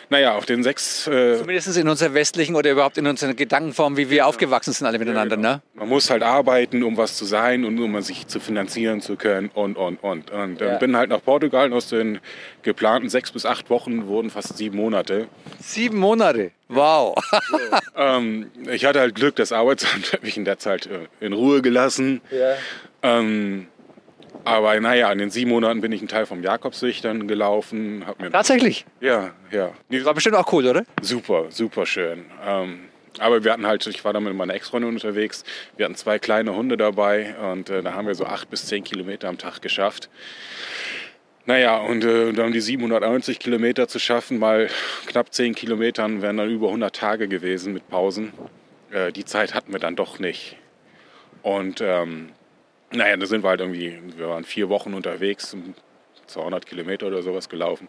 Naja, 0.10 0.36
auf 0.36 0.46
den 0.46 0.64
sechs. 0.64 1.06
Äh 1.08 1.38
Zumindest 1.38 1.76
in 1.76 1.90
unserer 1.90 2.14
westlichen 2.14 2.56
oder 2.56 2.72
überhaupt 2.72 2.98
in 2.98 3.08
unserer 3.08 3.34
Gedankenform, 3.34 3.98
wie 3.98 4.10
wir 4.10 4.18
ja. 4.18 4.26
aufgewachsen 4.26 4.72
sind, 4.72 4.88
alle 4.88 5.00
miteinander. 5.00 5.36
Ja, 5.36 5.42
genau. 5.42 5.54
ne? 5.56 5.62
Man 5.74 5.90
muss 5.90 6.10
halt 6.10 6.24
arbeiten, 6.24 6.84
um 6.84 6.96
was 6.96 7.18
zu 7.18 7.26
sein 7.26 7.66
und 7.66 7.78
um 7.80 8.02
sich 8.02 8.28
zu 8.28 8.40
finanzieren 8.40 9.02
zu 9.02 9.18
können 9.18 9.50
und, 9.54 9.76
und, 9.76 10.02
und. 10.02 10.32
Und 10.32 10.62
ja. 10.62 10.78
bin 10.78 10.96
halt 10.96 11.10
nach 11.10 11.22
Portugal. 11.22 11.74
Aus 11.74 11.90
den 11.90 12.20
geplanten 12.62 13.10
sechs 13.10 13.32
bis 13.32 13.46
acht 13.46 13.70
Wochen 13.70 14.08
wurden 14.08 14.30
fast 14.30 14.58
sieben 14.58 14.78
Monate. 14.78 15.28
Sieben 15.60 15.98
Monate? 15.98 16.52
Wow. 16.70 17.16
Ähm, 18.00 18.52
ich 18.70 18.86
hatte 18.86 19.00
halt 19.00 19.16
Glück, 19.16 19.36
das 19.38 19.52
Arbeitsamt 19.52 20.14
hat 20.14 20.22
mich 20.22 20.38
in 20.38 20.46
der 20.46 20.60
Zeit 20.60 20.86
äh, 20.86 21.08
in 21.20 21.34
Ruhe 21.34 21.64
gelassen. 21.64 22.22
Ja. 22.30 22.54
Ähm, 23.02 23.68
aber 24.44 24.80
naja, 24.80 25.12
in 25.12 25.18
den 25.20 25.30
sieben 25.30 25.52
Monaten 25.52 25.82
bin 25.82 25.92
ich 25.92 26.02
einen 26.02 26.08
Teil 26.08 26.26
vom 26.26 26.44
Jakobsweg 26.44 27.02
dann 27.02 27.28
gelaufen. 27.28 28.06
Tatsächlich? 28.32 28.86
Ja, 29.02 29.32
ja. 29.52 29.72
Das 29.90 30.06
war 30.06 30.14
bestimmt 30.14 30.36
auch 30.36 30.52
cool, 30.54 30.68
oder? 30.68 30.84
Super, 31.02 31.46
super 31.50 31.86
schön. 31.86 32.26
Ähm, 32.46 32.80
aber 33.20 33.44
wir 33.44 33.52
hatten 33.52 33.66
halt, 33.66 33.86
ich 33.88 34.04
war 34.06 34.14
da 34.14 34.20
mit 34.20 34.34
meiner 34.34 34.54
Ex-Freundin 34.54 34.92
unterwegs, 34.92 35.44
wir 35.76 35.86
hatten 35.86 35.96
zwei 35.96 36.20
kleine 36.20 36.56
Hunde 36.56 36.78
dabei 36.78 37.36
und 37.52 37.70
äh, 37.70 37.82
da 37.82 37.94
haben 37.94 38.08
wir 38.08 38.16
so 38.16 38.26
acht 38.26 38.50
bis 38.50 38.66
zehn 38.68 38.84
Kilometer 38.84 39.28
am 39.28 39.38
Tag 39.38 39.62
geschafft. 39.62 40.10
Naja, 41.46 41.78
und 41.78 42.04
äh, 42.04 42.34
dann 42.34 42.52
die 42.52 42.60
790 42.60 43.40
Kilometer 43.40 43.88
zu 43.88 44.00
schaffen, 44.00 44.38
mal 44.38 44.70
knapp 45.06 45.34
zehn 45.34 45.56
Kilometern 45.56 46.22
wären 46.22 46.38
dann 46.38 46.50
über 46.50 46.68
100 46.68 46.94
Tage 46.94 47.28
gewesen 47.30 47.74
mit 47.74 47.88
Pausen. 47.88 48.34
Äh, 48.92 49.14
die 49.14 49.24
Zeit 49.24 49.54
hatten 49.54 49.72
wir 49.72 49.80
dann 49.80 49.96
doch 49.96 50.20
nicht. 50.20 50.58
Und 51.44 51.80
ähm, 51.82 52.34
naja, 52.92 53.18
da 53.18 53.26
sind 53.26 53.44
wir 53.44 53.50
halt 53.50 53.62
irgendwie, 53.62 54.00
wir 54.16 54.30
waren 54.30 54.44
vier 54.44 54.70
Wochen 54.70 54.94
unterwegs, 54.94 55.56
200 56.28 56.66
Kilometer 56.66 57.08
oder 57.08 57.22
sowas 57.22 57.50
gelaufen. 57.50 57.88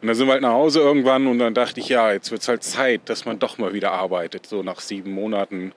Und 0.00 0.08
dann 0.08 0.16
sind 0.16 0.26
wir 0.26 0.32
halt 0.32 0.42
nach 0.42 0.52
Hause 0.52 0.80
irgendwann 0.80 1.26
und 1.26 1.38
dann 1.38 1.54
dachte 1.54 1.80
ich, 1.80 1.88
ja, 1.88 2.12
jetzt 2.12 2.30
wird 2.30 2.42
es 2.42 2.48
halt 2.48 2.62
Zeit, 2.62 3.02
dass 3.06 3.24
man 3.24 3.38
doch 3.38 3.58
mal 3.58 3.72
wieder 3.72 3.92
arbeitet, 3.92 4.46
so 4.46 4.62
nach 4.62 4.80
sieben 4.80 5.12
Monaten. 5.12 5.72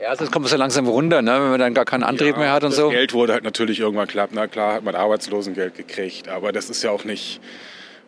Ja, 0.00 0.08
also 0.08 0.24
es 0.24 0.30
kommt 0.30 0.48
so 0.48 0.56
langsam 0.56 0.88
runter, 0.88 1.22
ne? 1.22 1.32
wenn 1.32 1.50
man 1.50 1.60
dann 1.60 1.74
gar 1.74 1.84
keinen 1.84 2.04
Antrieb 2.04 2.34
ja, 2.34 2.38
mehr 2.38 2.52
hat 2.52 2.64
und 2.64 2.70
das 2.70 2.78
so. 2.78 2.88
Geld 2.90 3.12
wurde 3.12 3.34
halt 3.34 3.44
natürlich 3.44 3.80
irgendwann 3.80 4.08
knapp. 4.08 4.30
Na 4.32 4.46
klar 4.46 4.74
hat 4.74 4.84
man 4.84 4.94
Arbeitslosengeld 4.94 5.74
gekriegt, 5.76 6.28
aber 6.28 6.52
das 6.52 6.70
ist 6.70 6.82
ja 6.82 6.90
auch 6.90 7.04
nicht, 7.04 7.40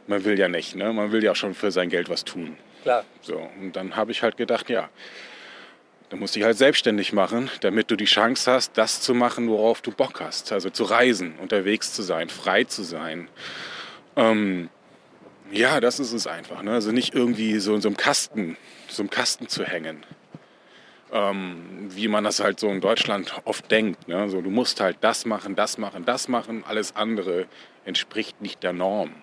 man 0.07 0.25
will 0.25 0.39
ja 0.39 0.49
nicht, 0.49 0.75
ne? 0.75 0.93
man 0.93 1.12
will 1.12 1.23
ja 1.23 1.35
schon 1.35 1.55
für 1.55 1.71
sein 1.71 1.91
Geld 1.91 2.09
was 2.09 2.25
tun. 2.25 2.57
Klar. 2.83 3.05
So, 3.21 3.41
und 3.61 3.77
dann 3.77 3.95
habe 3.95 4.11
ich 4.11 4.23
halt 4.23 4.37
gedacht, 4.37 4.69
ja, 4.71 4.89
Du 6.12 6.19
musst 6.19 6.37
dich 6.37 6.42
halt 6.42 6.59
selbstständig 6.59 7.14
machen, 7.14 7.50
damit 7.62 7.90
du 7.90 7.97
die 7.97 8.04
Chance 8.04 8.52
hast, 8.52 8.76
das 8.76 9.00
zu 9.00 9.14
machen, 9.14 9.49
worauf 9.49 9.81
du 9.81 9.90
Bock 9.92 10.21
hast. 10.21 10.52
Also 10.52 10.69
zu 10.69 10.85
reisen, 10.85 11.37
unterwegs 11.40 11.95
zu 11.95 12.02
sein, 12.02 12.28
frei 12.28 12.64
zu 12.64 12.83
sein. 12.83 13.28
Ähm, 14.14 14.69
ja, 15.50 15.81
das 15.81 16.00
ist 16.00 16.12
es 16.12 16.26
einfach. 16.26 16.62
Ne? 16.62 16.73
Also 16.73 16.92
nicht 16.92 17.14
irgendwie 17.14 17.59
so 17.61 17.75
in 17.75 17.81
so 17.81 17.88
einem 17.88 17.97
Kasten, 17.97 18.59
so 18.88 19.00
einem 19.02 19.09
Kasten 19.09 19.49
zu 19.49 19.64
hängen. 19.64 20.04
Ähm, 21.12 21.88
wie 21.88 22.09
man 22.09 22.25
das 22.25 22.40
halt 22.40 22.61
so 22.61 22.69
in 22.69 22.83
Deutschland 22.83 23.33
oft 23.47 23.71
denkt. 23.71 24.07
Ne? 24.07 24.28
So, 24.28 24.42
du 24.42 24.50
musst 24.50 24.81
halt 24.81 24.99
das 25.00 25.25
machen, 25.25 25.57
das 25.57 25.78
machen, 25.78 26.04
das 26.04 26.28
machen. 26.28 26.62
Alles 26.69 26.95
andere 26.95 27.47
entspricht 27.87 28.42
nicht 28.42 28.62
der 28.62 28.75
Norm. 28.75 29.14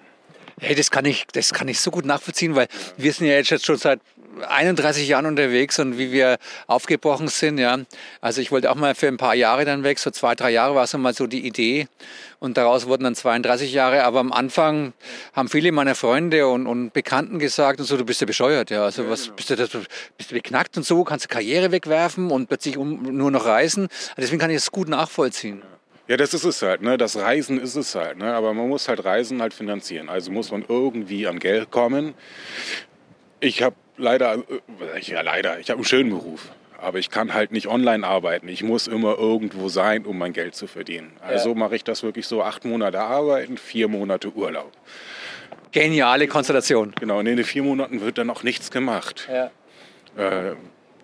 Hey, 0.60 0.74
das 0.74 0.90
kann 0.90 1.06
ich, 1.06 1.28
das 1.28 1.54
kann 1.54 1.68
ich 1.68 1.80
so 1.80 1.92
gut 1.92 2.06
nachvollziehen, 2.06 2.56
weil 2.56 2.68
wir 2.98 3.14
sind 3.14 3.28
ja 3.28 3.36
jetzt 3.36 3.64
schon 3.64 3.78
seit 3.78 4.02
31 4.48 5.08
Jahren 5.08 5.26
unterwegs 5.26 5.80
und 5.80 5.98
wie 5.98 6.12
wir 6.12 6.38
aufgebrochen 6.68 7.28
sind. 7.28 7.58
Ja. 7.58 7.78
Also 8.22 8.42
ich 8.42 8.52
wollte 8.52 8.72
auch 8.72 8.76
mal 8.76 8.96
für 8.96 9.08
ein 9.08 9.18
paar 9.18 9.36
Jahre 9.36 9.66
dann 9.66 9.84
weg, 9.84 10.00
so 10.00 10.12
zwei, 10.12 10.36
drei 10.36 10.52
Jahre 10.52 10.76
war 10.76 10.84
es 10.84 10.94
mal 10.98 11.14
so 11.14 11.28
die 11.28 11.46
Idee. 11.46 11.88
Und 12.40 12.58
daraus 12.58 12.88
wurden 12.88 13.04
dann 13.04 13.16
32 13.16 13.74
Jahre. 13.74 14.04
Aber 14.04 14.20
am 14.20 14.32
Anfang 14.32 14.94
haben 15.34 15.50
viele 15.50 15.72
meiner 15.72 15.96
Freunde 15.96 16.48
und, 16.48 16.68
und 16.68 16.94
Bekannten 16.94 17.38
gesagt 17.40 17.80
und 17.80 17.86
so, 17.86 17.98
du 17.98 18.06
bist 18.06 18.22
ja 18.22 18.28
bescheuert. 18.28 18.70
Ja. 18.70 18.86
Also 18.86 19.10
was 19.10 19.28
bist 19.30 19.50
du, 19.50 19.56
das, 19.56 19.70
bist 20.18 20.32
du 20.32 20.36
beknackt 20.36 20.78
und 20.78 20.84
so, 20.84 21.04
kannst 21.04 21.26
du 21.26 21.30
Karriere 21.30 21.72
wegwerfen 21.72 22.32
und 22.32 22.48
plötzlich 22.48 22.78
um, 22.78 23.04
nur 23.04 23.32
noch 23.32 23.46
reisen. 23.46 23.90
Deswegen 24.18 24.40
kann 24.40 24.50
ich 24.50 24.58
das 24.58 24.72
gut 24.72 24.88
nachvollziehen. 24.88 25.62
Ja, 26.10 26.18
das 26.18 26.34
ist 26.34 26.44
es 26.44 26.64
halt. 26.64 26.82
Ne? 26.82 26.98
Das 26.98 27.18
Reisen 27.18 27.60
ist 27.60 27.76
es 27.76 27.94
halt. 27.94 28.18
Ne? 28.18 28.34
Aber 28.34 28.56
man 28.56 28.68
muss 28.68 28.88
halt 28.88 29.06
Reisen 29.06 29.44
halt 29.44 29.54
finanzieren. 29.54 30.10
Also 30.10 30.32
muss 30.32 30.50
man 30.50 30.66
irgendwie 30.68 31.28
an 31.28 31.38
Geld 31.38 31.70
kommen. 31.70 32.16
Ich 33.40 33.62
habe 33.62 33.76
leider, 33.98 34.36
äh, 34.36 35.00
ja 35.02 35.22
leider, 35.22 35.60
ich 35.60 35.70
habe 35.70 35.80
einen 35.80 35.86
schönen 35.86 36.10
Beruf. 36.10 36.50
Aber 36.82 36.98
ich 36.98 37.10
kann 37.10 37.34
halt 37.34 37.52
nicht 37.52 37.68
online 37.68 38.08
arbeiten. 38.08 38.48
Ich 38.48 38.64
muss 38.64 38.88
immer 38.88 39.18
irgendwo 39.18 39.68
sein, 39.68 40.06
um 40.06 40.18
mein 40.18 40.32
Geld 40.32 40.56
zu 40.56 40.66
verdienen. 40.66 41.12
Also 41.22 41.50
ja. 41.50 41.56
mache 41.56 41.76
ich 41.76 41.84
das 41.84 42.04
wirklich 42.04 42.26
so 42.26 42.42
acht 42.42 42.64
Monate 42.64 43.02
arbeiten, 43.02 43.58
vier 43.58 43.90
Monate 43.90 44.34
Urlaub. 44.34 44.72
Geniale 45.72 46.28
Konstellation. 46.28 46.94
Genau, 46.98 47.20
und 47.20 47.28
in 47.28 47.36
den 47.36 47.46
vier 47.46 47.64
Monaten 47.64 48.00
wird 48.00 48.18
dann 48.18 48.30
auch 48.30 48.44
nichts 48.44 48.72
gemacht. 48.72 49.28
Ja. 49.30 49.52
Äh, 50.18 50.56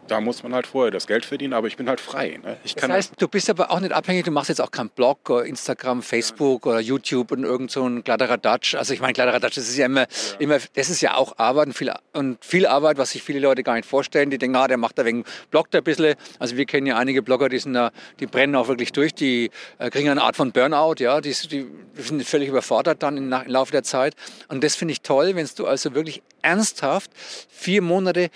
da 0.08 0.22
muss 0.22 0.44
man 0.44 0.54
halt 0.54 0.68
vorher 0.68 0.92
das 0.92 1.08
Geld 1.08 1.26
verdienen, 1.26 1.54
aber 1.54 1.68
ich 1.68 1.78
bin 1.78 1.90
halt 1.90 2.00
frei. 2.00 2.40
Ne? 2.44 2.58
Ich 2.64 2.76
das 2.76 2.90
heißt, 2.90 3.14
du 3.18 3.28
bist 3.28 3.50
aber 3.50 3.72
auch 3.72 3.80
nicht 3.80 3.92
abhängig, 3.92 4.26
du 4.26 4.32
machst 4.32 4.50
jetzt 4.50 4.62
auch 4.62 4.72
keinen 4.72 4.90
Blog 4.90 5.30
oder 5.30 5.46
Instagram, 5.46 6.02
Facebook 6.02 6.66
ja. 6.66 6.72
oder 6.72 6.80
YouTube 6.80 7.32
und 7.32 7.44
irgend 7.44 7.72
so 7.72 7.88
ein 7.88 8.04
Kladderadatsch. 8.04 8.76
Also 8.76 8.94
ich 8.94 9.02
meine, 9.02 9.14
Kladderadatsch, 9.14 9.58
das 9.58 9.68
ist 9.68 9.78
ja 9.78 9.86
immer, 9.86 10.02
ja. 10.02 10.08
immer, 10.40 10.58
das 10.74 10.90
ist 10.90 11.02
ja 11.02 11.16
auch 11.16 11.38
Arbeit 11.38 11.68
und 11.68 11.74
viel, 11.74 11.94
und 12.14 12.44
viel 12.44 12.68
Arbeit, 12.68 12.98
was 12.98 13.12
sich 13.12 13.24
viele 13.24 13.40
Leute 13.40 13.64
gar 13.64 13.76
nicht 13.76 13.88
vorstellen. 13.88 14.30
Die 14.30 14.38
denken, 14.38 14.56
ah, 14.56 14.68
der 14.68 14.78
macht 14.78 14.98
da 14.98 15.06
wegen, 15.06 15.24
bloggt 15.52 15.76
ein 15.76 15.84
bisschen. 15.84 16.16
Also 16.40 16.58
wir 16.58 16.66
kennen 16.66 16.88
ja 16.88 16.98
einige 16.98 17.22
Blogger, 17.22 17.50
die 17.50 17.60
sind 17.60 17.74
da, 17.74 17.92
die 18.20 18.28
brennen 18.28 18.56
auch 18.56 18.68
wirklich 18.68 18.92
durch, 18.92 19.14
die 19.14 19.50
äh, 19.80 19.90
kriegen 19.90 20.10
eine 20.10 20.22
Art 20.22 20.36
von 20.36 20.52
Burnout, 20.52 20.96
ja, 21.00 21.22
die, 21.22 21.34
die 21.34 21.68
sind 21.96 22.24
völlig 22.24 22.50
überfordert 22.50 23.02
dann 23.04 23.18
im, 23.18 23.32
im 23.32 23.48
Laufe 23.48 23.72
der 23.72 23.84
Zeit. 23.84 24.16
Und 24.48 24.64
das 24.64 24.76
finde 24.76 24.92
ich 24.92 25.02
toll, 25.02 25.36
wenn 25.36 25.48
du 25.56 25.68
also 25.68 25.96
wirklich 25.96 26.22
ernsthaft 26.42 27.12
vier 27.50 27.82
Monate 27.82 28.30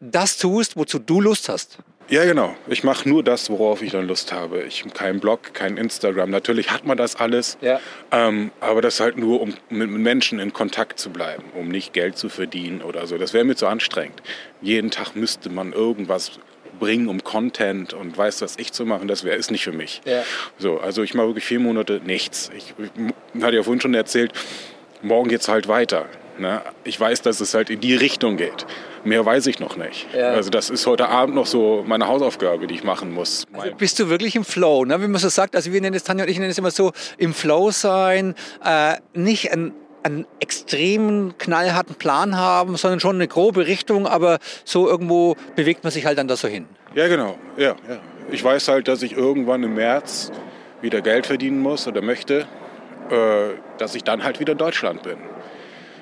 das 0.00 0.38
tust, 0.38 0.76
wozu 0.76 0.98
du 0.98 1.20
Lust 1.20 1.48
hast. 1.48 1.78
Ja, 2.10 2.24
genau. 2.24 2.54
Ich 2.68 2.84
mache 2.84 3.06
nur 3.06 3.22
das, 3.22 3.50
worauf 3.50 3.82
ich 3.82 3.92
dann 3.92 4.06
Lust 4.06 4.32
habe. 4.32 4.62
Ich 4.62 4.80
habe 4.80 4.94
keinen 4.94 5.20
Blog, 5.20 5.52
kein 5.52 5.76
Instagram. 5.76 6.30
Natürlich 6.30 6.70
hat 6.70 6.86
man 6.86 6.96
das 6.96 7.16
alles, 7.16 7.58
ja. 7.60 7.80
ähm, 8.10 8.50
aber 8.60 8.80
das 8.80 8.98
halt 8.98 9.18
nur, 9.18 9.42
um 9.42 9.54
mit 9.68 9.90
Menschen 9.90 10.38
in 10.38 10.54
Kontakt 10.54 10.98
zu 10.98 11.10
bleiben, 11.10 11.44
um 11.54 11.68
nicht 11.68 11.92
Geld 11.92 12.16
zu 12.16 12.30
verdienen 12.30 12.80
oder 12.80 13.06
so. 13.06 13.18
Das 13.18 13.34
wäre 13.34 13.44
mir 13.44 13.56
zu 13.56 13.66
anstrengend. 13.66 14.22
Jeden 14.62 14.90
Tag 14.90 15.16
müsste 15.16 15.50
man 15.50 15.74
irgendwas 15.74 16.40
bringen, 16.78 17.08
um 17.08 17.22
Content 17.22 17.92
und 17.92 18.16
weiß 18.16 18.40
was 18.40 18.56
ich 18.58 18.72
zu 18.72 18.86
machen. 18.86 19.06
Das 19.06 19.24
wäre 19.24 19.36
ist 19.36 19.50
nicht 19.50 19.64
für 19.64 19.72
mich. 19.72 20.00
Ja. 20.06 20.22
So, 20.58 20.78
also 20.78 21.02
ich 21.02 21.12
mache 21.12 21.26
wirklich 21.26 21.44
vier 21.44 21.60
Monate 21.60 22.00
nichts. 22.04 22.50
Ich, 22.56 22.74
ich 22.78 23.42
hatte 23.42 23.56
ja 23.56 23.62
vorhin 23.62 23.82
schon 23.82 23.92
erzählt, 23.92 24.32
morgen 25.02 25.28
geht 25.28 25.42
es 25.42 25.48
halt 25.48 25.68
weiter. 25.68 26.06
Ne? 26.38 26.62
Ich 26.84 26.98
weiß, 26.98 27.22
dass 27.22 27.40
es 27.40 27.54
halt 27.54 27.70
in 27.70 27.80
die 27.80 27.94
Richtung 27.94 28.36
geht. 28.36 28.66
Mehr 29.04 29.24
weiß 29.24 29.46
ich 29.46 29.58
noch 29.58 29.76
nicht. 29.76 30.06
Ja. 30.14 30.30
Also 30.30 30.50
das 30.50 30.70
ist 30.70 30.86
heute 30.86 31.08
Abend 31.08 31.34
noch 31.34 31.46
so 31.46 31.84
meine 31.86 32.06
Hausaufgabe, 32.08 32.66
die 32.66 32.74
ich 32.74 32.84
machen 32.84 33.12
muss. 33.12 33.44
Also 33.52 33.74
bist 33.74 33.98
du 33.98 34.08
wirklich 34.08 34.36
im 34.36 34.44
Flow, 34.44 34.84
ne? 34.84 35.00
wie 35.00 35.08
man 35.08 35.20
so 35.20 35.28
sagt? 35.28 35.56
Also 35.56 35.72
wir 35.72 35.80
nennen 35.80 35.96
es, 35.96 36.04
Tanja 36.04 36.24
und 36.24 36.30
ich 36.30 36.38
nennen 36.38 36.50
es 36.50 36.58
immer 36.58 36.70
so, 36.70 36.92
im 37.16 37.34
Flow 37.34 37.70
sein, 37.70 38.34
äh, 38.64 38.94
nicht 39.14 39.52
ein 39.52 39.72
einen 40.04 40.26
extremen, 40.38 41.36
knallharten 41.38 41.96
Plan 41.96 42.36
haben, 42.36 42.76
sondern 42.76 43.00
schon 43.00 43.16
eine 43.16 43.26
grobe 43.26 43.66
Richtung, 43.66 44.06
aber 44.06 44.38
so 44.64 44.88
irgendwo 44.88 45.36
bewegt 45.56 45.82
man 45.82 45.90
sich 45.90 46.06
halt 46.06 46.18
dann 46.18 46.28
da 46.28 46.36
so 46.36 46.48
hin. 46.48 46.66
Ja, 46.94 47.08
genau. 47.08 47.36
Ja, 47.56 47.74
ja. 47.88 47.98
Ich 48.30 48.42
weiß 48.42 48.68
halt, 48.68 48.88
dass 48.88 49.02
ich 49.02 49.16
irgendwann 49.16 49.62
im 49.64 49.74
März 49.74 50.30
wieder 50.80 51.00
Geld 51.00 51.26
verdienen 51.26 51.60
muss 51.60 51.86
oder 51.88 52.00
möchte, 52.00 52.46
äh, 53.10 53.54
dass 53.78 53.94
ich 53.94 54.04
dann 54.04 54.22
halt 54.24 54.40
wieder 54.40 54.52
in 54.52 54.58
Deutschland 54.58 55.02
bin. 55.02 55.16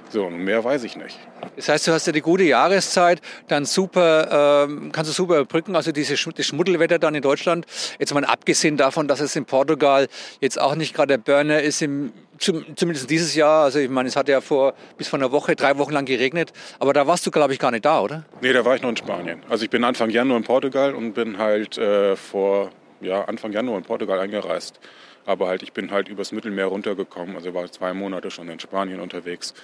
So, 0.09 0.31
mehr 0.31 0.63
weiß 0.63 0.85
ich 0.85 0.97
nicht. 0.97 1.19
Das 1.57 1.69
heißt, 1.69 1.87
du 1.89 1.93
hast 1.93 2.07
ja 2.07 2.13
die 2.13 2.21
gute 2.21 2.45
Jahreszeit, 2.45 3.21
dann 3.49 3.65
super, 3.65 4.67
ähm, 4.69 4.93
kannst 4.93 5.11
du 5.11 5.15
super 5.15 5.35
überbrücken, 5.35 5.75
also 5.75 5.91
diese, 5.91 6.15
das 6.15 6.47
Schmuddelwetter 6.47 6.99
dann 6.99 7.15
in 7.15 7.23
Deutschland. 7.23 7.67
Jetzt 7.99 8.15
mal 8.15 8.25
abgesehen 8.25 8.77
davon, 8.77 9.09
dass 9.09 9.21
es 9.21 9.35
in 9.37 9.45
Portugal 9.45 10.09
jetzt 10.41 10.61
auch 10.61 10.75
nicht 10.75 10.95
gerade 10.95 11.19
der 11.19 11.19
Burner 11.19 11.61
ist, 11.61 11.83
im, 11.83 12.13
zum, 12.39 12.77
zumindest 12.77 13.11
dieses 13.11 13.35
Jahr. 13.35 13.65
Also 13.65 13.79
ich 13.79 13.91
meine, 13.91 14.09
es 14.09 14.17
hat 14.17 14.29
ja 14.29 14.41
vor, 14.41 14.75
bis 14.97 15.09
vor 15.09 15.19
einer 15.19 15.33
Woche, 15.33 15.57
drei 15.57 15.77
Wochen 15.79 15.93
lang 15.93 16.05
geregnet. 16.05 16.53
Aber 16.79 16.93
da 16.93 17.07
warst 17.07 17.27
du, 17.27 17.31
glaube 17.31 17.53
ich, 17.53 17.59
gar 17.59 17.71
nicht 17.71 17.85
da, 17.85 18.01
oder? 18.01 18.25
Nee, 18.41 18.53
da 18.53 18.65
war 18.65 18.77
ich 18.77 18.83
noch 18.83 18.91
in 18.91 18.97
Spanien. 18.97 19.43
Also 19.49 19.65
ich 19.65 19.71
bin 19.71 19.85
Anfang 19.85 20.11
Januar 20.11 20.39
in 20.39 20.45
Portugal 20.45 20.95
und 20.95 21.15
bin 21.15 21.39
halt 21.39 21.79
äh, 21.79 22.17
vor 22.17 22.71
ja, 23.01 23.25
Anfang 23.25 23.53
Januar 23.53 23.79
in 23.79 23.85
Portugal 23.85 24.19
eingereist. 24.19 24.79
Aber 25.25 25.49
halt, 25.49 25.63
ich 25.63 25.73
bin 25.73 25.91
halt 25.91 26.09
übers 26.09 26.31
Mittelmeer 26.31 26.67
runtergekommen. 26.67 27.35
Also 27.35 27.53
war 27.53 27.71
zwei 27.71 27.93
Monate 27.93 28.31
schon 28.31 28.49
in 28.49 28.61
Spanien 28.61 29.01
unterwegs. 29.01 29.55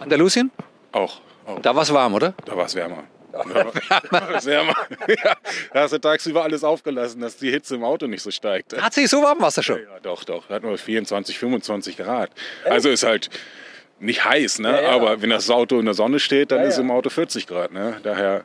Andalusien? 0.00 0.50
Auch. 0.92 1.20
auch. 1.46 1.60
Da 1.60 1.74
war 1.74 1.82
es 1.82 1.92
warm, 1.92 2.14
oder? 2.14 2.34
Da 2.44 2.56
war 2.56 2.66
es 2.66 2.74
wärmer. 2.74 3.04
Ja, 3.32 3.44
wärmer. 4.44 4.74
Ja, 5.08 5.34
da 5.72 5.80
hast 5.82 5.92
du 5.92 5.98
tagsüber 5.98 6.44
alles 6.44 6.62
aufgelassen, 6.62 7.20
dass 7.20 7.36
die 7.36 7.50
Hitze 7.50 7.74
im 7.74 7.84
Auto 7.84 8.06
nicht 8.06 8.22
so 8.22 8.30
steigt. 8.30 8.70
Tatsächlich 8.70 9.10
so 9.10 9.22
warm 9.22 9.40
war 9.40 9.48
es 9.48 9.64
schon? 9.64 9.78
Ja, 9.78 10.00
doch, 10.02 10.24
doch. 10.24 10.48
Hat 10.48 10.62
nur 10.62 10.78
24, 10.78 11.38
25 11.38 11.96
Grad. 11.96 12.30
Also 12.64 12.90
ist 12.90 13.02
halt 13.02 13.30
nicht 13.98 14.24
heiß, 14.24 14.60
ne? 14.60 14.82
Ja, 14.82 14.90
aber 14.90 15.22
wenn 15.22 15.30
das 15.30 15.50
Auto 15.50 15.78
in 15.78 15.86
der 15.86 15.94
Sonne 15.94 16.20
steht, 16.20 16.50
dann 16.50 16.62
ist 16.62 16.78
im 16.78 16.90
Auto 16.90 17.10
40 17.10 17.46
Grad. 17.46 17.72
Ne? 17.72 17.96
Daher 18.02 18.44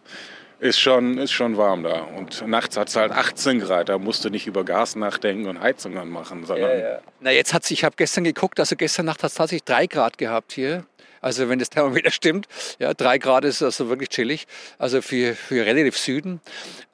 ist 0.60 0.80
schon, 0.80 1.18
ist 1.18 1.32
schon 1.32 1.58
warm 1.58 1.84
da. 1.84 2.02
Und 2.02 2.46
nachts 2.48 2.78
hat 2.78 2.90
es 2.90 2.96
halt 2.96 3.12
18 3.12 3.60
Grad. 3.60 3.90
Da 3.90 3.98
musst 3.98 4.26
du 4.26 4.30
nicht 4.30 4.48
über 4.48 4.64
Gas 4.64 4.96
nachdenken 4.96 5.48
und 5.48 5.62
Heizung 5.62 5.98
anmachen. 5.98 6.46
Sondern 6.46 6.72
ja, 6.72 6.78
ja. 6.78 7.00
Na, 7.20 7.32
jetzt 7.32 7.54
hat 7.54 7.70
ich 7.72 7.84
habe 7.84 7.96
gestern 7.98 8.24
geguckt, 8.24 8.60
also 8.60 8.76
gestern 8.76 9.06
Nacht 9.06 9.24
hat 9.24 9.30
es 9.30 9.36
tatsächlich 9.36 9.64
3 9.64 9.88
Grad 9.88 10.18
gehabt 10.18 10.52
hier. 10.52 10.86
Also 11.22 11.50
wenn 11.50 11.60
das 11.60 11.70
Thermometer 11.70 12.12
stimmt, 12.12 12.48
ja, 12.80 12.94
drei 12.94 13.18
Grad 13.18 13.46
ist 13.46 13.62
also 13.62 13.90
wirklich 13.90 14.10
chillig, 14.10 14.48
also 14.78 15.02
für, 15.02 15.36
für 15.36 15.66
relativ 15.66 15.98
Süden. 15.98 16.42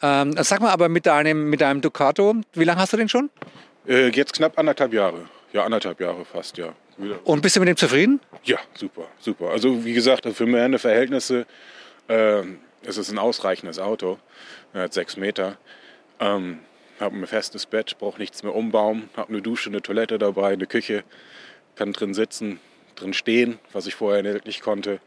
Ähm, 0.01 0.35
sag 0.41 0.61
mal 0.61 0.71
aber 0.71 0.89
mit 0.89 1.05
deinem, 1.05 1.49
mit 1.49 1.61
deinem 1.61 1.81
Ducato, 1.81 2.35
wie 2.53 2.63
lange 2.63 2.81
hast 2.81 2.93
du 2.93 2.97
den 2.97 3.09
schon? 3.09 3.29
Äh, 3.87 4.09
jetzt 4.09 4.33
knapp 4.33 4.57
anderthalb 4.57 4.93
Jahre. 4.93 5.29
Ja, 5.53 5.63
anderthalb 5.63 5.99
Jahre 5.99 6.25
fast, 6.25 6.57
ja. 6.57 6.73
Wieder. 6.97 7.19
Und 7.25 7.41
bist 7.41 7.55
du 7.55 7.59
mit 7.59 7.67
dem 7.67 7.77
zufrieden? 7.77 8.21
Ja, 8.43 8.57
super, 8.73 9.07
super. 9.19 9.49
Also 9.49 9.83
wie 9.83 9.93
gesagt, 9.93 10.25
für 10.33 10.45
meine 10.45 10.79
Verhältnisse 10.79 11.45
äh, 12.07 12.41
ist 12.83 12.97
es 12.97 13.11
ein 13.11 13.19
ausreichendes 13.19 13.79
Auto. 13.79 14.17
Er 14.73 14.83
hat 14.83 14.93
sechs 14.93 15.17
Meter. 15.17 15.57
Ähm, 16.19 16.59
habe 16.99 17.17
ein 17.17 17.27
festes 17.27 17.65
Bett, 17.65 17.97
brauche 17.99 18.19
nichts 18.19 18.43
mehr 18.43 18.55
umbauen, 18.55 19.09
habe 19.17 19.29
eine 19.29 19.41
Dusche, 19.41 19.69
eine 19.69 19.81
Toilette 19.81 20.17
dabei, 20.17 20.53
eine 20.53 20.65
Küche, 20.65 21.03
kann 21.75 21.91
drin 21.91 22.13
sitzen, 22.13 22.59
drin 22.95 23.13
stehen, 23.13 23.59
was 23.73 23.87
ich 23.87 23.95
vorher 23.95 24.23
nicht 24.45 24.61
konnte. 24.61 24.99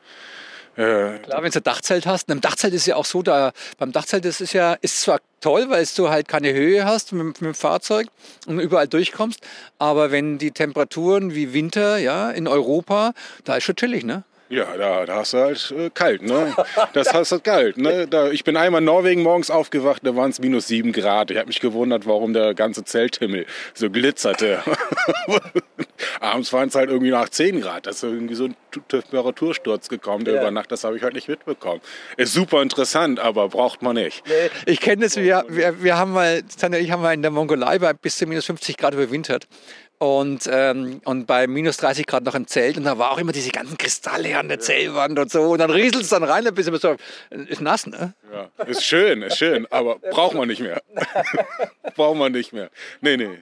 Äh, 0.77 1.19
Klar, 1.19 1.43
wenn 1.43 1.51
du 1.51 1.59
ein 1.59 1.65
Dachzelt 1.65 2.07
hast. 2.07 2.31
Im 2.31 2.41
Dachzelt 2.41 2.73
ist 2.73 2.87
ja 2.87 2.95
auch 2.95 3.05
so, 3.05 3.23
da 3.23 3.53
beim 3.79 3.91
Dachzelt 3.91 4.25
ist 4.25 4.41
es 4.41 4.53
ja 4.53 4.75
ist 4.75 5.01
zwar 5.01 5.19
toll, 5.41 5.69
weil 5.71 5.85
du 5.97 6.09
halt 6.09 6.29
keine 6.29 6.53
Höhe 6.53 6.85
hast 6.85 7.13
mit, 7.13 7.27
mit, 7.27 7.41
dem 7.41 7.55
Fahrzeug 7.55 8.07
und 8.47 8.61
überall 8.61 8.87
durchkommst, 8.87 9.41
aber 9.79 10.13
wenn 10.13 10.39
die 10.39 10.53
Temperaturen 10.53 11.35
wie 11.35 11.53
Winter 11.53 11.99
ja 11.99 12.31
in 12.31 12.47
Europa, 12.47 13.13
da 13.45 13.57
ist 13.57 13.65
schon 13.65 13.75
chillig, 13.75 14.05
ne? 14.05 14.23
Ja, 14.51 14.77
da, 14.79 15.05
da 15.05 15.17
hast 15.17 15.35
du 15.35 15.39
halt 15.39 15.75
äh, 15.77 15.91
kalt, 15.93 16.23
ne? 16.23 16.55
Das 16.95 17.13
hast 17.13 17.33
du 17.33 17.37
halt 17.37 17.45
kalt, 17.45 17.77
ne? 17.77 18.07
Da, 18.07 18.31
ich 18.31 18.45
bin 18.45 18.57
einmal 18.57 18.81
in 18.81 18.87
Norwegen 18.87 19.23
morgens 19.23 19.51
aufgewacht, 19.51 20.01
da 20.07 20.17
waren 20.17 20.31
es 20.31 20.39
minus 20.39 20.69
sieben 20.69 20.93
Grad. 20.93 21.31
Ich 21.31 21.37
habe 21.37 21.49
mich 21.49 21.61
gewundert, 21.61 22.07
warum 22.07 22.33
der 22.33 22.55
ganze 22.55 22.85
Zelthimmel 22.85 23.45
so 23.75 23.91
glitzerte. 23.91 24.63
Abends 26.21 26.53
waren 26.53 26.69
es 26.69 26.75
halt 26.75 26.89
irgendwie 26.89 27.11
nach 27.11 27.29
zehn 27.29 27.61
Grad. 27.61 27.87
Da 27.87 27.91
ist 27.91 28.03
irgendwie 28.03 28.35
so 28.35 28.45
ein 28.45 28.57
Temperatursturz 28.89 29.89
gekommen, 29.89 30.25
der 30.25 30.35
ja. 30.35 30.41
über 30.41 30.51
Nacht, 30.51 30.73
das 30.73 30.85
habe 30.85 30.97
ich 30.97 31.03
halt 31.03 31.15
nicht 31.15 31.29
mitbekommen. 31.29 31.83
Ist 32.17 32.33
super 32.33 32.63
interessant, 32.63 33.21
aber 33.21 33.49
braucht 33.49 33.83
man 33.83 33.97
nicht. 33.97 34.23
Nee, 34.27 34.51
ich 34.65 34.81
kenne 34.81 35.05
das, 35.05 35.17
wir, 35.17 35.45
wir, 35.49 35.83
wir 35.83 35.99
haben 35.99 36.13
mal, 36.13 36.43
Tanja 36.59 36.79
ich 36.79 36.91
haben 36.91 37.03
mal 37.03 37.13
in 37.13 37.23
der 37.23 37.31
Mongolei 37.31 37.79
bei 37.79 37.93
bis 37.93 38.17
zu 38.17 38.27
minus 38.27 38.47
50 38.47 38.79
Grad 38.79 38.95
überwintert 38.95 39.47
und, 39.99 40.49
ähm, 40.51 41.01
und 41.05 41.27
bei 41.27 41.47
minus 41.47 41.77
30 41.79 42.07
Grad 42.07 42.25
noch 42.25 42.35
im 42.35 42.47
Zelt 42.47 42.77
und 42.77 42.85
da 42.85 42.99
war 42.99 43.11
auch 43.11 43.19
immer 43.19 43.33
diese 43.33 43.51
ganzen 43.51 43.77
Kristalle 43.77 44.39
an 44.39 44.49
der 44.49 44.61
Zellwand 44.61 45.19
und 45.19 45.31
so 45.31 45.43
und 45.51 45.59
dann 45.59 45.71
rieselt 45.71 46.03
es 46.03 46.11
dann 46.11 46.23
rein, 46.23 46.47
ein 46.47 46.55
bisschen 46.55 46.77
so, 46.79 46.97
ist 47.31 47.61
nass, 47.61 47.87
ne? 47.87 48.15
Ja, 48.33 48.49
ist 48.65 48.85
schön, 48.85 49.23
ist 49.23 49.39
schön, 49.39 49.67
aber 49.71 49.99
braucht 49.99 50.35
man 50.35 50.49
nicht 50.49 50.61
mehr. 50.61 50.81
braucht 51.97 52.17
man 52.17 52.33
nicht 52.33 52.53
mehr. 52.53 52.71
Nee, 53.01 53.17
nee. 53.17 53.39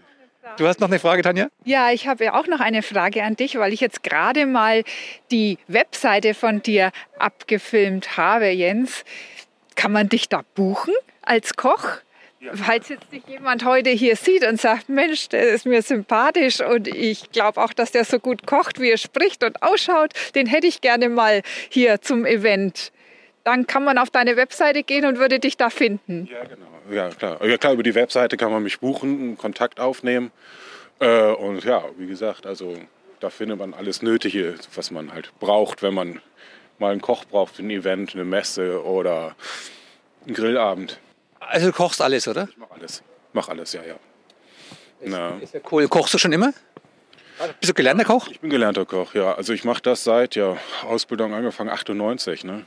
Du 0.56 0.66
hast 0.66 0.80
noch 0.80 0.88
eine 0.88 0.98
Frage, 0.98 1.22
Tanja? 1.22 1.48
Ja, 1.64 1.90
ich 1.90 2.06
habe 2.06 2.32
auch 2.32 2.46
noch 2.46 2.60
eine 2.60 2.82
Frage 2.82 3.22
an 3.25 3.36
dich, 3.36 3.58
weil 3.58 3.72
ich 3.72 3.80
jetzt 3.80 4.02
gerade 4.02 4.46
mal 4.46 4.84
die 5.30 5.58
Webseite 5.66 6.34
von 6.34 6.62
dir 6.62 6.92
abgefilmt 7.18 8.16
habe, 8.16 8.48
Jens. 8.48 9.04
Kann 9.75 9.92
man 9.92 10.08
dich 10.08 10.28
da 10.28 10.42
buchen 10.54 10.94
als 11.20 11.56
Koch? 11.56 11.98
Falls 12.52 12.90
jetzt 12.90 13.11
nicht 13.12 13.28
jemand 13.28 13.64
heute 13.64 13.90
hier 13.90 14.14
sieht 14.14 14.45
und 14.45 14.61
sagt, 14.61 14.88
Mensch, 14.88 15.28
der 15.28 15.49
ist 15.49 15.64
mir 15.64 15.81
sympathisch 15.81 16.61
und 16.61 16.87
ich 16.87 17.31
glaube 17.31 17.62
auch, 17.62 17.73
dass 17.73 17.93
der 17.93 18.05
so 18.05 18.19
gut 18.19 18.47
kocht, 18.47 18.78
wie 18.78 18.90
er 18.90 18.99
spricht 18.99 19.43
und 19.43 19.62
ausschaut, 19.62 20.12
den 20.35 20.47
hätte 20.47 20.66
ich 20.66 20.83
gerne 20.83 21.09
mal 21.09 21.43
hier 21.71 22.00
zum 22.02 22.26
Event. 22.26 22.93
dann 23.45 23.66
kann 23.66 23.85
man 23.85 23.97
auf 23.97 24.11
deine 24.11 24.37
Webseite 24.37 24.83
gehen 24.83 25.07
und 25.07 25.19
würde 25.19 25.38
dich 25.38 25.57
da 25.57 25.71
finden. 25.71 26.28
Ja, 26.31 26.43
genau. 26.45 26.66
Ja, 26.90 27.11
klar. 27.11 27.45
Ja, 27.45 27.57
klar, 27.57 27.75
über 27.75 27.85
die 27.85 27.95
Webseite 27.95 28.37
kann 28.37 28.50
man 28.50 28.62
mich 28.62 28.81
buchen, 28.81 29.38
Kontakt 29.38 29.78
aufnehmen. 29.78 30.33
Äh, 30.99 31.31
und 31.33 31.64
ja, 31.64 31.85
wie 31.97 32.07
gesagt, 32.07 32.45
also 32.45 32.75
da 33.21 33.31
findet 33.31 33.59
man 33.59 33.73
alles 33.73 34.02
Nötige, 34.02 34.57
was 34.75 34.90
man 34.90 35.12
halt 35.12 35.33
braucht, 35.38 35.83
wenn 35.83 35.95
man 35.95 36.21
mal 36.78 36.93
einen 36.93 37.00
Koch 37.00 37.25
braucht 37.25 37.57
für 37.57 37.62
ein 37.62 37.71
Event, 37.71 38.14
eine 38.14 38.25
Messe 38.25 38.85
oder 38.85 39.37
einen 40.25 40.35
Grillabend. 40.35 40.99
Also 41.49 41.67
du 41.67 41.73
kochst 41.73 42.00
alles, 42.00 42.26
oder? 42.29 42.49
Ich 42.50 42.57
mache 42.57 42.73
alles. 42.75 43.03
Mach 43.33 43.49
alles, 43.49 43.73
ja, 43.73 43.83
ja. 43.83 43.95
Na. 45.05 45.38
Ist 45.41 45.55
ja 45.55 45.61
cool. 45.71 45.88
Kochst 45.88 46.15
du 46.15 46.19
schon 46.19 46.33
immer? 46.33 46.53
Bist 47.61 47.71
du 47.71 47.75
gelernter 47.75 48.05
Koch? 48.05 48.29
Ich 48.29 48.41
bin 48.41 48.50
gelernter 48.50 48.87
Koch, 48.87 49.15
ja. 49.15 49.35
Also 49.35 49.53
ich 49.53 49.65
mache 49.65 49.83
das 49.83 50.05
seit, 50.05 50.37
ja, 50.37 50.57
Ausbildung 50.85 51.35
angefangen 51.35 51.69
98, 51.69 52.45
ne? 52.45 52.65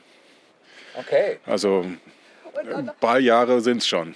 Okay. 0.95 1.39
Also 1.45 1.85
ein 2.55 2.91
paar 2.99 3.19
Jahre 3.19 3.61
sind 3.61 3.77
es 3.77 3.87
schon. 3.87 4.15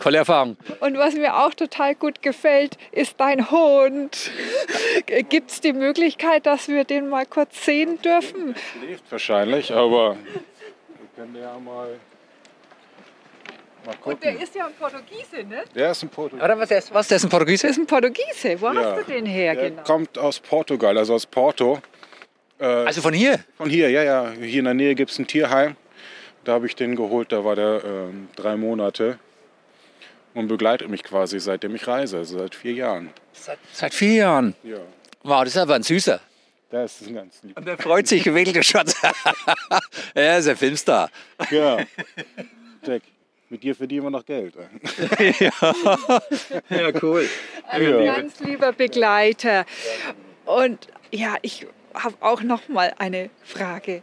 Tolle 0.00 0.18
Erfahrung. 0.18 0.56
Und 0.80 0.96
was 0.96 1.14
mir 1.14 1.36
auch 1.36 1.54
total 1.54 1.94
gut 1.94 2.22
gefällt, 2.22 2.76
ist 2.92 3.18
dein 3.18 3.50
Hund. 3.50 4.30
Gibt 5.28 5.50
es 5.50 5.60
die 5.60 5.72
Möglichkeit, 5.72 6.46
dass 6.46 6.68
wir 6.68 6.84
den 6.84 7.08
mal 7.08 7.26
kurz 7.26 7.64
sehen 7.64 8.00
dürfen? 8.02 8.54
Schläft 8.78 9.10
wahrscheinlich, 9.10 9.72
aber 9.72 10.16
wir 10.16 11.08
können 11.16 11.34
ja 11.34 11.58
mal 11.58 11.98
Und 14.04 14.22
der 14.22 14.40
ist 14.40 14.54
ja 14.54 14.66
ein 14.66 14.72
Portugiese, 14.78 15.44
ne? 15.48 15.64
Der 15.74 15.90
ist 15.92 16.02
ein 16.02 16.08
Portugiese. 16.08 16.44
Oder 16.44 16.58
was, 16.58 16.70
ist- 16.70 16.92
was, 16.94 17.08
der 17.08 17.16
ist 17.16 17.24
ein 17.24 17.30
Portugiese? 17.30 17.66
Das 17.66 17.76
ist 17.76 17.82
ein 17.82 17.86
Portugiese. 17.86 18.60
Wo 18.60 18.66
Ja. 18.72 18.74
hast 18.96 19.06
du 19.08 19.12
den 19.12 19.26
her 19.26 19.54
Der 19.54 19.70
genau? 19.70 19.82
kommt 19.82 20.18
aus 20.18 20.40
Portugal, 20.40 20.96
also 20.98 21.14
aus 21.14 21.26
Porto. 21.26 21.80
Also 22.58 23.02
von 23.02 23.14
hier? 23.14 23.38
Von 23.56 23.70
hier, 23.70 23.88
ja, 23.90 24.02
ja. 24.02 24.30
Hier 24.32 24.58
in 24.58 24.64
der 24.64 24.74
Nähe 24.74 24.94
gibt 24.96 25.10
es 25.12 25.18
ein 25.18 25.26
Tierheim. 25.28 25.76
Da 26.44 26.52
habe 26.54 26.66
ich 26.66 26.74
den 26.74 26.96
geholt, 26.96 27.30
da 27.30 27.44
war 27.44 27.54
der 27.54 27.82
ähm, 27.84 28.28
drei 28.34 28.56
Monate 28.56 29.18
und 30.34 30.48
begleitet 30.48 30.88
mich 30.88 31.04
quasi 31.04 31.38
seitdem 31.40 31.74
ich 31.74 31.86
reise, 31.86 32.18
also 32.18 32.38
seit 32.38 32.54
vier 32.54 32.72
Jahren. 32.72 33.10
Seit, 33.32 33.58
seit 33.72 33.94
vier 33.94 34.14
Jahren. 34.14 34.54
Ja, 34.64 34.78
Wow, 35.22 35.44
das 35.44 35.54
ist 35.54 35.58
aber 35.60 35.74
ein 35.74 35.82
Süßer. 35.82 36.20
das 36.70 37.00
ist 37.00 37.08
ein 37.08 37.14
ganz 37.14 37.42
lieb. 37.42 37.56
Und 37.56 37.66
der 37.66 37.76
freut 37.78 38.06
sich, 38.08 38.22
gewählt 38.24 38.54
der 38.54 38.62
Schatz. 38.62 38.94
er 40.14 40.38
ist 40.38 40.48
ein 40.48 40.56
Filmstar. 40.56 41.10
Ja, 41.50 41.78
Jack, 42.86 43.02
mit 43.50 43.62
dir 43.62 43.74
verdienen 43.74 44.04
wir 44.04 44.10
noch 44.10 44.24
Geld. 44.24 44.54
Ja, 46.70 46.90
cool. 47.02 47.28
Ein 47.68 47.82
Ja. 47.82 48.16
ganz 48.16 48.40
lieber 48.40 48.72
Begleiter. 48.72 49.64
Und 50.44 50.88
ja, 51.10 51.36
ich 51.42 51.66
habe 51.94 52.14
auch 52.20 52.42
noch 52.42 52.68
mal 52.68 52.94
eine 52.98 53.30
Frage. 53.42 54.02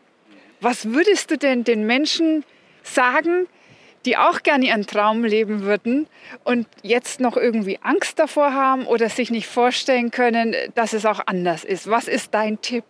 Was 0.62 0.90
würdest 0.94 1.32
du 1.32 1.38
denn 1.38 1.64
den 1.64 1.86
Menschen 1.86 2.44
sagen, 2.84 3.48
die 4.06 4.18
auch 4.18 4.44
gerne 4.44 4.66
ihren 4.68 4.86
Traum 4.86 5.24
leben 5.24 5.62
würden 5.64 6.08
und 6.44 6.68
jetzt 6.84 7.20
noch 7.20 7.38
irgendwie 7.38 7.80
Angst 7.82 8.20
davor 8.20 8.54
haben 8.54 8.86
oder 8.86 9.10
sich 9.10 9.32
nicht 9.32 9.48
vorstellen 9.48 10.12
können, 10.12 10.56
dass 10.76 10.94
es 10.94 11.06
auch 11.06 11.22
anders 11.26 11.64
ist? 11.64 11.90
Was 11.90 12.08
ist 12.08 12.34
dein 12.34 12.62
Tipp? 12.62 12.84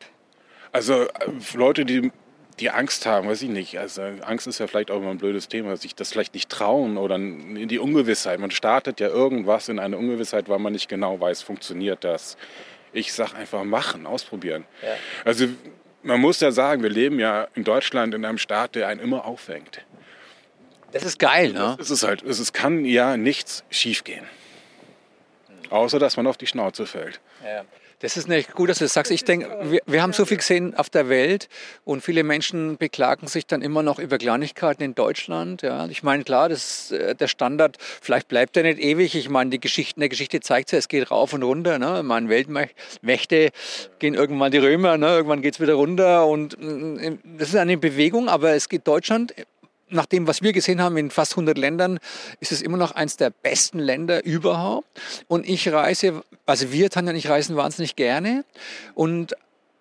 Also 0.72 1.04
äh, 1.04 1.08
Leute, 1.54 1.86
die, 1.86 2.12
die 2.60 2.70
Angst 2.70 3.06
haben, 3.06 3.28
weiß 3.28 3.42
ich 3.42 3.50
nicht. 3.50 3.78
Also 3.80 4.02
Angst 4.22 4.48
ist 4.48 4.60
ja 4.60 4.68
vielleicht 4.68 4.90
auch 4.92 4.98
immer 4.98 5.12
ein 5.12 5.18
blödes 5.18 5.48
Thema, 5.48 5.76
sich 5.78 5.96
das 5.96 6.12
vielleicht 6.12 6.34
nicht 6.34 6.50
trauen 6.50 6.98
oder 6.98 7.16
in 7.16 7.68
die 7.68 7.80
Ungewissheit. 7.80 8.40
Man 8.40 8.52
startet 8.52 9.00
ja 9.00 9.08
irgendwas 9.08 9.68
in 9.68 9.80
eine 9.80 9.98
Ungewissheit, 9.98 10.48
weil 10.48 10.60
man 10.60 10.74
nicht 10.74 10.88
genau 10.88 11.20
weiß, 11.20 11.42
funktioniert 11.42 12.04
das. 12.04 12.38
Ich 12.94 13.12
sag 13.12 13.34
einfach 13.34 13.64
machen, 13.66 14.06
ausprobieren. 14.06 14.64
Also 15.26 15.48
man 16.02 16.22
muss 16.22 16.40
ja 16.40 16.52
sagen, 16.52 16.82
wir 16.82 16.90
leben 16.90 17.20
ja 17.20 17.48
in 17.56 17.64
Deutschland 17.66 18.14
in 18.14 18.24
einem 18.24 18.38
Staat, 18.38 18.76
der 18.76 18.88
einen 18.88 19.02
immer 19.02 19.26
auffängt. 19.26 19.82
Das 20.94 21.04
ist 21.04 21.20
geil, 21.20 21.52
ne? 21.52 21.76
Es 21.80 21.92
ist 21.92 22.04
halt, 22.04 22.24
es 22.24 22.54
kann 22.54 22.86
ja 22.86 23.18
nichts 23.18 23.66
schiefgehen. 23.70 24.26
Außer, 25.70 26.00
dass 26.00 26.16
man 26.16 26.26
auf 26.26 26.38
die 26.38 26.48
Schnauze 26.48 26.86
fällt. 26.86 27.20
Das 28.00 28.18
ist 28.18 28.28
nicht 28.28 28.54
gut, 28.54 28.70
dass 28.70 28.80
du 28.80 28.86
das 28.86 28.94
sagst. 28.94 29.12
Ich 29.12 29.24
denke, 29.24 29.50
wir, 29.64 29.80
wir 29.86 30.02
haben 30.02 30.12
so 30.12 30.26
viel 30.26 30.38
gesehen 30.38 30.76
auf 30.76 30.90
der 30.90 31.08
Welt 31.08 31.48
und 31.86 32.02
viele 32.02 32.24
Menschen 32.24 32.78
beklagen 32.78 33.28
sich 33.28 33.48
dann 33.48 33.62
immer 33.62 33.84
noch 33.84 34.00
über 34.00 34.18
Kleinigkeiten 34.18 34.84
in 34.84 34.96
Deutschland. 34.96 35.62
Ja. 35.62 35.88
Ich 35.88 36.04
meine, 36.04 36.24
klar, 36.24 36.50
das, 36.50 36.92
ist, 36.92 36.92
äh, 36.92 37.16
der 37.16 37.28
Standard, 37.28 37.78
vielleicht 37.80 38.28
bleibt 38.28 38.58
er 38.58 38.64
nicht 38.64 38.80
ewig. 38.80 39.16
Ich 39.16 39.30
meine, 39.30 39.50
die 39.50 39.60
Geschichte, 39.60 40.00
der 40.00 40.10
Geschichte 40.10 40.42
zeigt 40.42 40.72
ja, 40.74 40.78
es 40.78 40.90
geht 40.90 41.10
rauf 41.10 41.34
und 41.34 41.44
runter. 41.44 41.80
Ne. 41.80 42.00
Ich 42.00 42.04
meine, 42.04 42.30
Weltmächte 42.30 43.52
gehen 44.00 44.14
irgendwann 44.14 44.52
die 44.52 44.58
Römer, 44.58 44.98
ne. 44.98 45.08
irgendwann 45.08 45.42
geht 45.42 45.56
es 45.56 45.62
wieder 45.62 45.76
runter. 45.76 46.28
Und 46.28 46.58
mm, 46.60 47.20
das 47.38 47.50
ist 47.50 47.56
eine 47.56 47.78
Bewegung, 47.78 48.28
aber 48.28 48.52
es 48.52 48.68
geht 48.68 48.88
Deutschland 48.88 49.34
nach 49.90 50.06
dem, 50.06 50.28
was 50.28 50.42
wir 50.42 50.54
gesehen 50.54 50.82
haben 50.82 50.98
in 50.98 51.12
fast 51.12 51.34
100 51.34 51.58
Ländern, 51.58 52.00
ist 52.40 52.52
es 52.52 52.62
immer 52.62 52.78
noch 52.78 52.92
eines 52.92 53.18
der 53.18 53.30
besten 53.30 53.80
Länder 53.80 54.24
überhaupt. 54.26 54.88
Und 55.28 55.48
ich 55.48 55.72
reise, 55.72 56.24
also 56.46 56.72
wir, 56.72 56.90
Tanja 56.90 57.12
und 57.12 57.18
ich, 57.18 57.30
reisen 57.30 57.56
wahnsinnig 57.56 57.96
gerne 57.96 58.46
und 58.94 59.36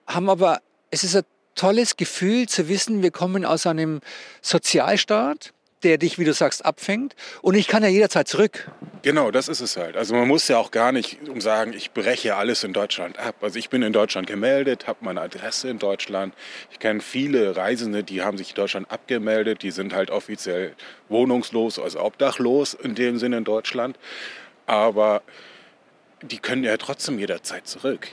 haben 0.06 0.28
aber, 0.28 0.60
es 0.90 1.04
ist 1.04 1.16
ein 1.16 1.24
tolles 1.54 1.96
Gefühl 1.96 2.48
zu 2.48 2.68
wissen, 2.68 3.02
wir 3.02 3.10
kommen 3.10 3.44
aus 3.44 3.66
einem 3.66 4.00
Sozialstaat, 4.42 5.52
der 5.84 5.98
dich, 5.98 6.18
wie 6.18 6.24
du 6.24 6.32
sagst, 6.32 6.64
abfängt 6.64 7.14
und 7.42 7.54
ich 7.54 7.68
kann 7.68 7.82
ja 7.82 7.88
jederzeit 7.88 8.26
zurück. 8.26 8.70
Genau, 9.02 9.30
das 9.30 9.48
ist 9.48 9.60
es 9.60 9.76
halt. 9.76 9.96
Also 9.96 10.14
man 10.14 10.26
muss 10.26 10.48
ja 10.48 10.56
auch 10.56 10.70
gar 10.70 10.90
nicht 10.90 11.28
um 11.28 11.40
sagen, 11.40 11.74
ich 11.74 11.92
breche 11.92 12.36
alles 12.36 12.64
in 12.64 12.72
Deutschland 12.72 13.18
ab. 13.18 13.36
Also 13.42 13.58
ich 13.58 13.68
bin 13.68 13.82
in 13.82 13.92
Deutschland 13.92 14.26
gemeldet, 14.26 14.86
habe 14.86 15.00
meine 15.02 15.20
Adresse 15.20 15.68
in 15.68 15.78
Deutschland. 15.78 16.34
Ich 16.72 16.78
kenne 16.78 17.00
viele 17.00 17.54
Reisende, 17.56 18.02
die 18.02 18.22
haben 18.22 18.38
sich 18.38 18.50
in 18.50 18.54
Deutschland 18.54 18.90
abgemeldet, 18.90 19.62
die 19.62 19.70
sind 19.70 19.92
halt 19.92 20.10
offiziell 20.10 20.74
wohnungslos, 21.08 21.78
also 21.78 22.00
obdachlos 22.00 22.74
in 22.74 22.94
dem 22.94 23.18
Sinne 23.18 23.38
in 23.38 23.44
Deutschland. 23.44 23.98
Aber 24.66 25.22
die 26.22 26.38
können 26.38 26.64
ja 26.64 26.76
trotzdem 26.78 27.18
jederzeit 27.18 27.66
zurück. 27.66 28.08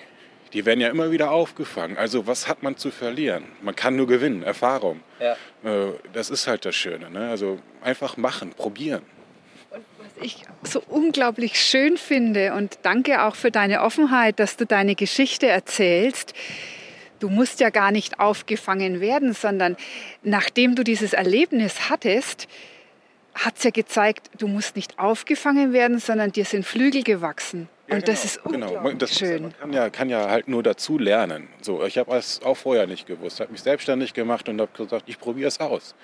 Die 0.54 0.66
werden 0.66 0.82
ja 0.82 0.90
immer 0.90 1.12
wieder 1.12 1.32
aufgefangen. 1.32 1.98
Also 1.98 2.28
was 2.28 2.48
hat 2.48 2.62
man 2.64 2.78
zu 2.78 2.92
verlieren? 2.92 3.46
Man 3.62 3.76
kann 3.76 3.96
nur 3.96 4.08
gewinnen, 4.08 4.44
Erfahrung. 4.44 5.02
Ja. 5.20 5.34
Äh, 5.64 5.94
Das 6.14 6.30
ist 6.30 6.48
halt 6.48 6.66
das 6.66 6.76
Schöne. 6.76 7.10
Ne? 7.10 7.30
Also 7.30 7.60
einfach 7.82 8.18
machen, 8.18 8.52
probieren. 8.52 9.02
Was 9.70 9.80
ich 10.22 10.44
so 10.64 10.84
unglaublich 10.90 11.60
schön 11.60 11.98
finde 11.98 12.54
und 12.54 12.80
danke 12.82 13.24
auch 13.24 13.36
für 13.36 13.52
deine 13.52 13.82
Offenheit, 13.82 14.40
dass 14.40 14.58
du 14.58 14.66
deine 14.66 14.96
Geschichte 14.96 15.48
erzählst. 15.48 16.34
Du 17.20 17.30
musst 17.30 17.60
ja 17.60 17.70
gar 17.70 17.92
nicht 17.92 18.20
aufgefangen 18.20 19.00
werden, 19.00 19.34
sondern 19.34 19.78
nachdem 20.24 20.76
du 20.76 20.84
dieses 20.84 21.14
Erlebnis 21.14 21.90
hattest, 21.90 22.48
hat 23.36 23.58
es 23.58 23.64
ja 23.64 23.70
gezeigt, 23.70 24.30
du 24.38 24.48
musst 24.48 24.76
nicht 24.76 25.00
aufgefangen 25.00 25.72
werden, 25.72 26.00
sondern 26.00 26.32
dir 26.32 26.46
sind 26.46 26.66
Flügel 26.66 27.04
gewachsen. 27.04 27.70
Und 27.92 28.08
das 28.08 28.26
ist 28.26 28.46
unglaublich 28.46 28.82
Genau, 28.82 28.94
das 28.94 29.12
ist, 29.12 29.20
schön. 29.20 29.42
man 29.44 29.54
kann 29.54 29.74
ja, 29.74 29.90
kann 29.90 30.10
ja 30.10 30.30
halt 30.30 30.48
nur 30.48 30.64
dazu 30.64 30.98
lernen. 30.98 31.48
So, 31.62 31.84
ich 31.84 31.98
habe 31.98 32.16
es 32.16 32.42
auch 32.44 32.56
vorher 32.56 32.88
nicht 32.88 33.06
gewusst, 33.06 33.40
habe 33.40 33.52
mich 33.52 33.62
selbstständig 33.62 34.14
gemacht 34.14 34.50
und 34.50 34.60
habe 34.60 34.72
gesagt, 34.76 35.04
ich 35.08 35.20
probiere 35.20 35.48
es 35.48 35.60
aus. 35.60 35.96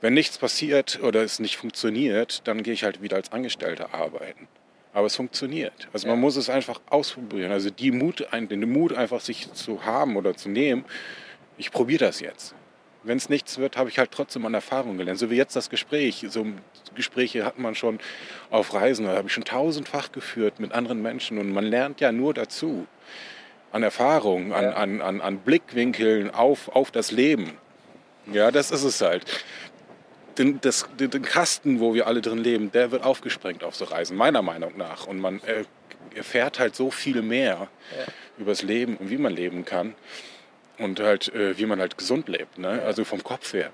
Wenn 0.00 0.14
nichts 0.14 0.36
passiert 0.38 1.00
oder 1.02 1.22
es 1.22 1.40
nicht 1.40 1.56
funktioniert, 1.56 2.46
dann 2.46 2.62
gehe 2.62 2.74
ich 2.74 2.84
halt 2.84 3.00
wieder 3.00 3.16
als 3.16 3.32
Angestellter 3.32 3.94
arbeiten. 3.94 4.48
Aber 4.92 5.06
es 5.06 5.16
funktioniert. 5.16 5.88
Also 5.92 6.06
man 6.08 6.20
muss 6.20 6.36
es 6.36 6.50
einfach 6.50 6.80
ausprobieren. 6.90 7.50
Also 7.50 7.70
die 7.70 7.90
Mut, 7.90 8.26
den 8.32 8.70
Mut 8.70 8.92
einfach 8.92 9.20
sich 9.20 9.52
zu 9.52 9.84
haben 9.84 10.16
oder 10.16 10.36
zu 10.36 10.48
nehmen, 10.48 10.84
ich 11.56 11.70
probiere 11.70 12.04
das 12.04 12.20
jetzt. 12.20 12.54
Wenn 13.04 13.18
es 13.18 13.28
nichts 13.28 13.58
wird, 13.58 13.76
habe 13.76 13.90
ich 13.90 13.98
halt 13.98 14.10
trotzdem 14.10 14.46
an 14.46 14.54
Erfahrung 14.54 14.96
gelernt. 14.96 15.18
So 15.18 15.30
wie 15.30 15.36
jetzt 15.36 15.54
das 15.54 15.70
Gespräch. 15.70 16.24
So 16.28 16.46
Gespräche 16.94 17.44
hat 17.44 17.58
man 17.58 17.74
schon 17.74 17.98
auf 18.50 18.72
Reisen, 18.72 19.06
da 19.06 19.16
habe 19.16 19.28
ich 19.28 19.34
schon 19.34 19.44
tausendfach 19.44 20.12
geführt 20.12 20.58
mit 20.58 20.72
anderen 20.72 21.02
Menschen 21.02 21.38
und 21.38 21.52
man 21.52 21.64
lernt 21.64 22.00
ja 22.00 22.12
nur 22.12 22.34
dazu. 22.34 22.86
An 23.72 23.82
Erfahrung, 23.82 24.52
an, 24.52 24.66
an, 24.66 25.00
an, 25.00 25.20
an 25.20 25.38
Blickwinkeln 25.38 26.30
auf, 26.30 26.68
auf 26.68 26.92
das 26.92 27.10
Leben. 27.10 27.58
Ja, 28.32 28.50
das 28.50 28.70
ist 28.70 28.84
es 28.84 29.00
halt. 29.00 29.24
Den, 30.38 30.60
das, 30.60 30.86
den, 30.98 31.10
den 31.10 31.22
Kasten, 31.22 31.80
wo 31.80 31.92
wir 31.92 32.06
alle 32.06 32.20
drin 32.20 32.38
leben, 32.38 32.70
der 32.70 32.92
wird 32.92 33.02
aufgesprengt 33.02 33.64
auf 33.64 33.74
so 33.74 33.84
Reisen, 33.84 34.16
meiner 34.16 34.42
Meinung 34.42 34.76
nach. 34.76 35.06
Und 35.06 35.18
man 35.18 35.40
äh, 35.42 35.64
erfährt 36.14 36.58
halt 36.58 36.76
so 36.76 36.90
viel 36.90 37.22
mehr 37.22 37.68
über 38.38 38.52
das 38.52 38.62
Leben 38.62 38.96
und 38.96 39.10
wie 39.10 39.18
man 39.18 39.32
leben 39.32 39.64
kann. 39.64 39.94
Und 40.78 41.00
halt, 41.00 41.32
äh, 41.34 41.56
wie 41.58 41.66
man 41.66 41.80
halt 41.80 41.96
gesund 41.98 42.28
lebt, 42.28 42.58
ne? 42.58 42.82
also 42.82 43.04
vom 43.04 43.22
Kopf 43.22 43.52
her. 43.52 43.70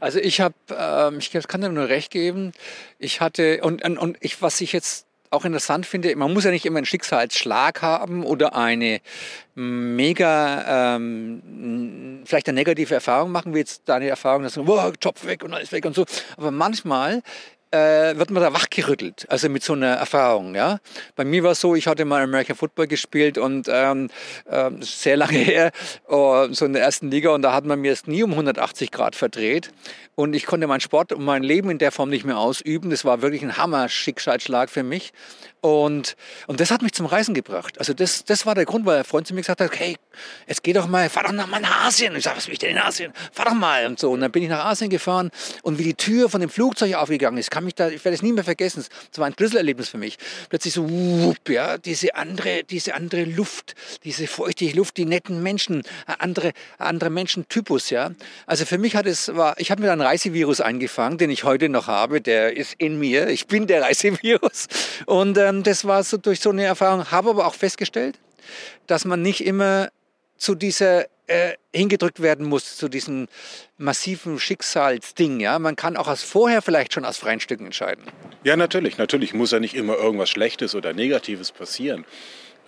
Also 0.00 0.18
ich 0.18 0.40
habe, 0.40 0.54
ähm, 0.70 1.18
ich 1.18 1.30
kann 1.48 1.60
dir 1.60 1.70
nur 1.70 1.88
recht 1.88 2.10
geben, 2.10 2.52
ich 2.98 3.20
hatte, 3.20 3.62
und, 3.62 3.82
und, 3.82 4.16
ich, 4.20 4.42
was 4.42 4.60
ich 4.60 4.72
jetzt 4.72 5.06
auch 5.34 5.44
interessant 5.44 5.84
finde, 5.84 6.14
man 6.16 6.32
muss 6.32 6.44
ja 6.44 6.50
nicht 6.50 6.64
immer 6.64 6.78
einen 6.78 6.86
Schicksalsschlag 6.86 7.82
haben 7.82 8.24
oder 8.24 8.54
eine 8.54 9.00
mega, 9.54 10.96
ähm, 10.96 12.22
vielleicht 12.24 12.48
eine 12.48 12.54
negative 12.54 12.94
Erfahrung 12.94 13.32
machen, 13.32 13.54
wie 13.54 13.58
jetzt 13.58 13.82
deine 13.86 14.08
Erfahrung, 14.08 14.44
dass 14.44 14.56
wow, 14.56 14.92
Job 15.00 15.24
weg 15.24 15.42
und 15.44 15.52
alles 15.52 15.72
weg 15.72 15.84
und 15.84 15.94
so. 15.94 16.06
Aber 16.36 16.50
manchmal 16.50 17.22
äh, 17.74 18.16
wird 18.16 18.30
man 18.30 18.42
da 18.42 18.52
wachgerüttelt, 18.52 19.26
also 19.28 19.48
mit 19.48 19.64
so 19.64 19.72
einer 19.72 19.94
Erfahrung. 19.94 20.54
Ja? 20.54 20.78
Bei 21.16 21.24
mir 21.24 21.42
war 21.42 21.52
es 21.52 21.60
so, 21.60 21.74
ich 21.74 21.88
hatte 21.88 22.04
mal 22.04 22.22
American 22.22 22.56
Football 22.56 22.86
gespielt 22.86 23.36
und 23.36 23.66
ähm, 23.68 24.10
äh, 24.46 24.70
sehr 24.80 25.16
lange 25.16 25.38
her, 25.38 25.72
oh, 26.08 26.46
so 26.52 26.66
in 26.66 26.72
der 26.72 26.82
ersten 26.82 27.10
Liga 27.10 27.30
und 27.30 27.42
da 27.42 27.52
hat 27.52 27.64
man 27.64 27.80
mir 27.80 27.90
das 27.90 28.06
nie 28.06 28.22
um 28.22 28.30
180 28.30 28.92
Grad 28.92 29.16
verdreht 29.16 29.72
und 30.16 30.34
ich 30.34 30.46
konnte 30.46 30.66
meinen 30.66 30.80
Sport 30.80 31.12
und 31.12 31.24
mein 31.24 31.42
Leben 31.42 31.70
in 31.70 31.78
der 31.78 31.90
Form 31.90 32.08
nicht 32.08 32.24
mehr 32.24 32.38
ausüben. 32.38 32.90
Das 32.90 33.04
war 33.04 33.20
wirklich 33.20 33.42
ein 33.42 33.56
Hammer-Schicksalsschlag 33.56 34.70
für 34.70 34.84
mich. 34.84 35.12
Und, 35.60 36.16
und 36.46 36.60
das 36.60 36.70
hat 36.70 36.82
mich 36.82 36.92
zum 36.92 37.06
Reisen 37.06 37.34
gebracht. 37.34 37.78
Also 37.78 37.94
das, 37.94 38.24
das 38.24 38.46
war 38.46 38.54
der 38.54 38.64
Grund, 38.64 38.84
weil 38.86 38.98
ein 38.98 39.04
Freund 39.04 39.26
zu 39.26 39.34
mir 39.34 39.40
gesagt 39.40 39.60
hat, 39.60 39.70
hey, 39.76 39.96
jetzt 40.46 40.62
geh 40.62 40.72
doch 40.72 40.86
mal, 40.86 41.08
fahr 41.08 41.24
doch 41.24 41.32
mal 41.32 41.58
nach 41.58 41.86
Asien. 41.86 42.12
Und 42.12 42.18
ich 42.18 42.24
sage, 42.24 42.36
was 42.36 42.46
will 42.46 42.52
ich 42.52 42.58
denn 42.58 42.72
in 42.72 42.78
Asien? 42.78 43.12
Fahr 43.32 43.46
doch 43.46 43.54
mal 43.54 43.86
und 43.86 43.98
so. 43.98 44.12
Und 44.12 44.20
dann 44.20 44.30
bin 44.30 44.42
ich 44.42 44.50
nach 44.50 44.66
Asien 44.66 44.90
gefahren 44.90 45.30
und 45.62 45.78
wie 45.78 45.84
die 45.84 45.94
Tür 45.94 46.28
von 46.28 46.40
dem 46.40 46.50
Flugzeug 46.50 46.94
aufgegangen 46.94 47.38
ist, 47.38 47.50
kann 47.64 47.66
mich 47.66 47.74
da, 47.74 47.88
ich 47.88 48.04
werde 48.04 48.14
es 48.14 48.22
nie 48.22 48.32
mehr 48.32 48.44
vergessen. 48.44 48.84
Das 49.10 49.18
war 49.18 49.26
ein 49.26 49.34
Schlüsselerlebnis 49.34 49.88
für 49.88 49.98
mich. 49.98 50.18
Plötzlich 50.48 50.74
so, 50.74 50.88
whoop, 50.88 51.48
ja, 51.48 51.78
diese 51.78 52.14
andere, 52.14 52.62
diese 52.64 52.94
andere 52.94 53.24
Luft, 53.24 53.74
diese 54.04 54.26
feuchte 54.26 54.66
Luft, 54.70 54.96
die 54.96 55.06
netten 55.06 55.42
Menschen, 55.42 55.82
andere, 56.18 56.52
andere 56.78 57.10
Menschentypus, 57.10 57.90
ja. 57.90 58.12
Also 58.46 58.66
für 58.66 58.78
mich 58.78 58.96
hat 58.96 59.06
es, 59.06 59.34
war, 59.34 59.58
ich 59.58 59.70
habe 59.70 59.80
mir 59.80 59.86
da 59.86 59.92
einen 59.92 60.02
Reisevirus 60.02 60.60
eingefangen, 60.60 61.18
den 61.18 61.30
ich 61.30 61.44
heute 61.44 61.68
noch 61.68 61.86
habe. 61.86 62.20
Der 62.20 62.56
ist 62.56 62.74
in 62.78 62.98
mir. 62.98 63.28
Ich 63.28 63.46
bin 63.46 63.66
der 63.66 63.82
Reisevirus. 63.82 64.68
Und 65.06 65.38
ähm, 65.38 65.62
das 65.62 65.84
war 65.84 66.04
so 66.04 66.16
durch 66.16 66.40
so 66.40 66.50
eine 66.50 66.64
Erfahrung. 66.64 67.10
Habe 67.10 67.30
aber 67.30 67.46
auch 67.46 67.54
festgestellt, 67.54 68.18
dass 68.86 69.04
man 69.04 69.22
nicht 69.22 69.44
immer 69.44 69.88
zu 70.44 70.54
dieser 70.54 71.06
äh, 71.26 71.54
hingedrückt 71.72 72.20
werden 72.20 72.46
muss, 72.46 72.76
zu 72.76 72.88
diesem 72.88 73.28
massiven 73.78 74.38
Schicksalsding. 74.38 75.40
Ja? 75.40 75.58
Man 75.58 75.74
kann 75.74 75.96
auch 75.96 76.06
als 76.06 76.22
vorher 76.22 76.60
vielleicht 76.60 76.92
schon 76.92 77.06
aus 77.06 77.16
freien 77.16 77.40
Stücken 77.40 77.64
entscheiden. 77.64 78.04
Ja, 78.44 78.54
natürlich. 78.54 78.98
Natürlich 78.98 79.32
muss 79.32 79.52
ja 79.52 79.58
nicht 79.58 79.74
immer 79.74 79.96
irgendwas 79.96 80.28
Schlechtes 80.28 80.74
oder 80.74 80.92
Negatives 80.92 81.50
passieren. 81.50 82.04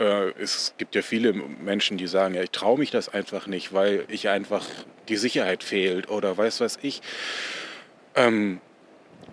Äh, 0.00 0.30
es 0.40 0.72
gibt 0.78 0.94
ja 0.94 1.02
viele 1.02 1.34
Menschen, 1.34 1.98
die 1.98 2.06
sagen, 2.06 2.34
ja, 2.34 2.42
ich 2.42 2.50
traue 2.50 2.78
mich 2.78 2.90
das 2.90 3.10
einfach 3.10 3.46
nicht, 3.46 3.74
weil 3.74 4.04
ich 4.08 4.30
einfach 4.30 4.66
die 5.08 5.16
Sicherheit 5.16 5.62
fehlt 5.62 6.08
oder 6.08 6.34
weiß 6.34 6.60
was 6.60 6.78
ich. 6.80 7.02
Ähm, 8.14 8.62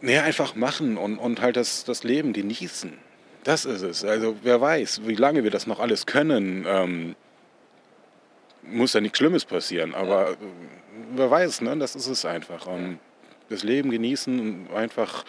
nee, 0.02 0.18
einfach 0.18 0.56
machen 0.56 0.98
und, 0.98 1.18
und 1.18 1.40
halt 1.40 1.56
das, 1.56 1.86
das 1.86 2.04
Leben 2.04 2.34
genießen. 2.34 2.92
Das 3.46 3.64
ist 3.64 3.84
es. 3.84 4.04
Also 4.04 4.36
wer 4.44 4.60
weiß, 4.60 5.02
wie 5.06 5.16
lange 5.16 5.46
wir 5.46 5.52
das 5.52 5.66
noch 5.66 5.80
alles 5.80 6.06
können. 6.06 6.66
Ähm, 6.68 7.16
muss 8.66 8.94
ja 8.94 9.02
nichts 9.02 9.18
Schlimmes 9.18 9.46
passieren, 9.46 9.94
aber 9.94 10.32
ja. 10.32 10.38
wer 11.16 11.32
weiß, 11.32 11.62
ne? 11.62 11.78
das 11.78 11.96
ist 11.96 12.08
es 12.08 12.26
einfach. 12.26 12.68
Und 12.68 13.00
das 13.50 13.64
Leben 13.64 13.92
genießen 13.92 14.40
und 14.40 14.76
einfach 14.76 15.26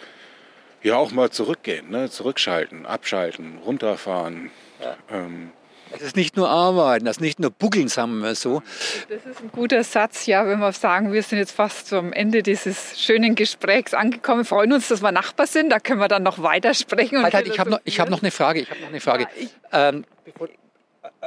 ja 0.83 0.95
auch 0.95 1.11
mal 1.11 1.29
zurückgehen, 1.29 1.89
ne? 1.89 2.09
zurückschalten, 2.09 2.85
abschalten, 2.85 3.59
runterfahren. 3.65 4.51
Ja. 4.81 4.97
Ähm, 5.09 5.51
es 5.91 6.01
ist 6.01 6.15
nicht 6.15 6.35
nur 6.35 6.49
Arbeiten, 6.49 7.05
das 7.05 7.17
ist 7.17 7.21
nicht 7.21 7.39
nur 7.39 7.51
Buckeln, 7.51 7.87
sagen 7.87 8.19
wir 8.19 8.35
so. 8.35 8.61
Das 9.07 9.25
ist 9.25 9.41
ein 9.41 9.51
guter 9.51 9.83
Satz, 9.83 10.25
ja, 10.25 10.45
wenn 10.45 10.59
wir 10.59 10.71
sagen, 10.71 11.13
wir 11.13 11.21
sind 11.21 11.37
jetzt 11.37 11.51
fast 11.51 11.93
am 11.93 12.11
Ende 12.11 12.43
dieses 12.43 12.99
schönen 12.99 13.35
Gesprächs 13.35 13.93
angekommen. 13.93 14.41
Wir 14.41 14.45
freuen 14.45 14.73
uns, 14.73 14.87
dass 14.87 15.01
wir 15.01 15.11
Nachbar 15.11 15.47
sind, 15.47 15.69
da 15.69 15.79
können 15.79 15.99
wir 15.99 16.07
dann 16.07 16.23
noch 16.23 16.41
weitersprechen. 16.41 17.21
Halt, 17.21 17.33
halt, 17.33 17.47
ich 17.47 17.59
habe 17.59 17.69
noch, 17.69 17.79
hab 17.85 18.09
noch 18.09 18.21
eine 18.21 18.31
Frage. 18.31 18.61
Ich 18.61 18.69
habe 18.69 18.81
noch 18.81 18.89
eine 18.89 18.99
Frage. 18.99 19.23
Ja, 19.23 19.29
ich, 19.37 19.49
ähm, 19.71 20.05
bevor, 20.25 20.47
äh, 20.47 20.51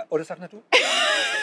oder 0.08 0.24
sag 0.24 0.40
nicht 0.40 0.52
du? 0.52 0.62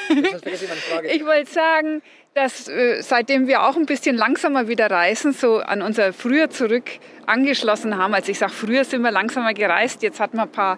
ich 1.03 1.25
wollte 1.25 1.51
sagen, 1.51 2.01
dass 2.33 2.67
äh, 2.67 3.01
seitdem 3.01 3.47
wir 3.47 3.63
auch 3.63 3.75
ein 3.75 3.85
bisschen 3.85 4.15
langsamer 4.15 4.67
wieder 4.67 4.89
reisen, 4.91 5.33
so 5.33 5.57
an 5.57 5.81
unser 5.81 6.13
Früher 6.13 6.49
zurück 6.49 6.89
angeschlossen 7.25 7.97
haben. 7.97 8.13
Also 8.13 8.31
ich 8.31 8.39
sage, 8.39 8.51
früher 8.51 8.83
sind 8.83 9.01
wir 9.01 9.11
langsamer 9.11 9.53
gereist. 9.53 10.03
Jetzt 10.03 10.19
hatten 10.19 10.37
wir 10.37 10.43
ein 10.43 10.51
paar 10.51 10.77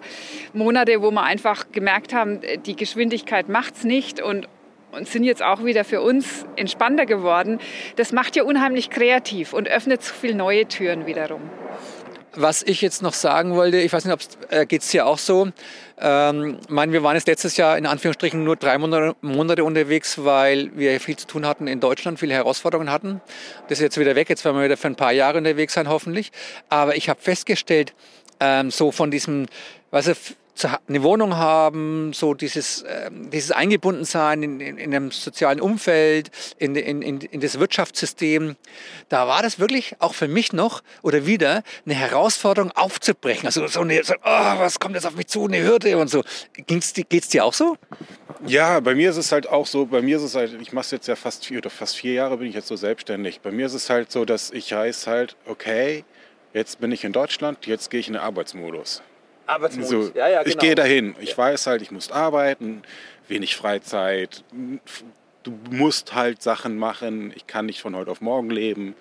Monate, 0.52 1.02
wo 1.02 1.10
wir 1.10 1.22
einfach 1.22 1.70
gemerkt 1.72 2.14
haben, 2.14 2.42
äh, 2.42 2.58
die 2.58 2.76
Geschwindigkeit 2.76 3.48
macht 3.48 3.76
es 3.76 3.84
nicht 3.84 4.20
und, 4.20 4.48
und 4.92 5.08
sind 5.08 5.24
jetzt 5.24 5.42
auch 5.42 5.64
wieder 5.64 5.84
für 5.84 6.00
uns 6.00 6.46
entspannter 6.56 7.06
geworden. 7.06 7.60
Das 7.96 8.12
macht 8.12 8.36
ja 8.36 8.44
unheimlich 8.44 8.90
kreativ 8.90 9.52
und 9.52 9.68
öffnet 9.68 10.02
so 10.02 10.14
viele 10.14 10.34
neue 10.34 10.66
Türen 10.66 11.06
wiederum. 11.06 11.42
Was 12.34 12.62
ich 12.62 12.82
jetzt 12.82 13.02
noch 13.02 13.14
sagen 13.14 13.54
wollte, 13.54 13.78
ich 13.78 13.92
weiß 13.92 14.04
nicht, 14.04 14.38
äh, 14.50 14.66
geht 14.66 14.82
es 14.82 14.88
dir 14.88 15.06
auch 15.06 15.18
so. 15.18 15.48
Ähm, 16.00 16.58
mein, 16.68 16.92
wir 16.92 17.02
waren 17.02 17.16
jetzt 17.16 17.26
letztes 17.26 17.56
Jahr 17.56 17.78
in 17.78 17.86
Anführungsstrichen 17.86 18.44
nur 18.44 18.56
drei 18.56 18.78
Monate, 18.78 19.16
Monate, 19.20 19.64
unterwegs, 19.64 20.24
weil 20.24 20.70
wir 20.76 21.00
viel 21.00 21.16
zu 21.16 21.26
tun 21.26 21.46
hatten 21.46 21.66
in 21.66 21.80
Deutschland, 21.80 22.18
viele 22.18 22.34
Herausforderungen 22.34 22.90
hatten. 22.90 23.20
Das 23.68 23.78
ist 23.78 23.82
jetzt 23.82 23.98
wieder 23.98 24.14
weg. 24.14 24.28
Jetzt 24.28 24.44
werden 24.44 24.56
wir 24.56 24.64
wieder 24.64 24.76
für 24.76 24.88
ein 24.88 24.96
paar 24.96 25.12
Jahre 25.12 25.38
unterwegs 25.38 25.74
sein, 25.74 25.88
hoffentlich. 25.88 26.30
Aber 26.68 26.96
ich 26.96 27.08
habe 27.08 27.20
festgestellt, 27.20 27.94
ähm, 28.40 28.70
so 28.70 28.92
von 28.92 29.10
diesem, 29.10 29.46
weißt 29.90 30.36
eine 30.64 31.02
Wohnung 31.02 31.36
haben, 31.36 32.12
so 32.12 32.34
dieses, 32.34 32.82
äh, 32.82 33.10
dieses 33.12 33.50
Eingebundensein 33.50 34.42
in, 34.42 34.60
in, 34.60 34.78
in 34.78 34.94
einem 34.94 35.10
sozialen 35.10 35.60
Umfeld, 35.60 36.30
in, 36.58 36.74
in, 36.76 37.02
in, 37.02 37.20
in 37.20 37.40
das 37.40 37.58
Wirtschaftssystem, 37.58 38.56
da 39.08 39.26
war 39.28 39.42
das 39.42 39.58
wirklich 39.58 39.96
auch 39.98 40.14
für 40.14 40.28
mich 40.28 40.52
noch 40.52 40.82
oder 41.02 41.26
wieder 41.26 41.62
eine 41.84 41.94
Herausforderung 41.94 42.72
aufzubrechen. 42.72 43.46
Also 43.46 43.66
so 43.66 43.80
eine, 43.80 44.02
so, 44.04 44.14
oh, 44.14 44.58
was 44.58 44.78
kommt 44.80 44.94
jetzt 44.94 45.06
auf 45.06 45.16
mich 45.16 45.28
zu, 45.28 45.46
eine 45.46 45.62
Hürde 45.62 45.96
und 45.98 46.08
so. 46.08 46.22
Ging's, 46.66 46.92
geht's 47.08 47.28
dir 47.28 47.44
auch 47.44 47.54
so? 47.54 47.76
Ja, 48.46 48.80
bei 48.80 48.94
mir 48.94 49.10
ist 49.10 49.16
es 49.16 49.32
halt 49.32 49.48
auch 49.48 49.66
so, 49.66 49.86
bei 49.86 50.00
mir 50.00 50.16
ist 50.16 50.22
es 50.22 50.34
halt, 50.34 50.56
ich 50.60 50.72
mache 50.72 50.84
es 50.84 50.90
jetzt 50.90 51.08
ja 51.08 51.16
fast 51.16 51.46
vier 51.46 51.58
oder 51.58 51.70
fast 51.70 51.96
vier 51.96 52.12
Jahre 52.14 52.36
bin 52.36 52.48
ich 52.48 52.54
jetzt 52.54 52.68
so 52.68 52.76
selbstständig. 52.76 53.40
Bei 53.40 53.50
mir 53.50 53.66
ist 53.66 53.74
es 53.74 53.90
halt 53.90 54.12
so, 54.12 54.24
dass 54.24 54.50
ich 54.50 54.72
heiß 54.72 55.06
halt, 55.06 55.36
okay, 55.46 56.04
jetzt 56.52 56.80
bin 56.80 56.92
ich 56.92 57.04
in 57.04 57.12
Deutschland, 57.12 57.66
jetzt 57.66 57.90
gehe 57.90 58.00
ich 58.00 58.06
in 58.06 58.14
den 58.14 58.22
Arbeitsmodus. 58.22 59.02
Arbeitsmodus. 59.48 60.06
So, 60.08 60.12
ja, 60.14 60.28
ja, 60.28 60.42
genau. 60.42 60.54
Ich 60.54 60.58
gehe 60.58 60.74
dahin. 60.74 61.14
Ich 61.20 61.30
ja. 61.30 61.38
weiß 61.38 61.66
halt, 61.66 61.82
ich 61.82 61.90
muss 61.90 62.10
arbeiten, 62.10 62.82
wenig 63.28 63.56
Freizeit. 63.56 64.44
Du 65.42 65.58
musst 65.70 66.14
halt 66.14 66.42
Sachen 66.42 66.78
machen. 66.78 67.32
Ich 67.34 67.46
kann 67.46 67.66
nicht 67.66 67.80
von 67.80 67.96
heute 67.96 68.10
auf 68.10 68.20
morgen 68.20 68.50
leben. 68.50 68.94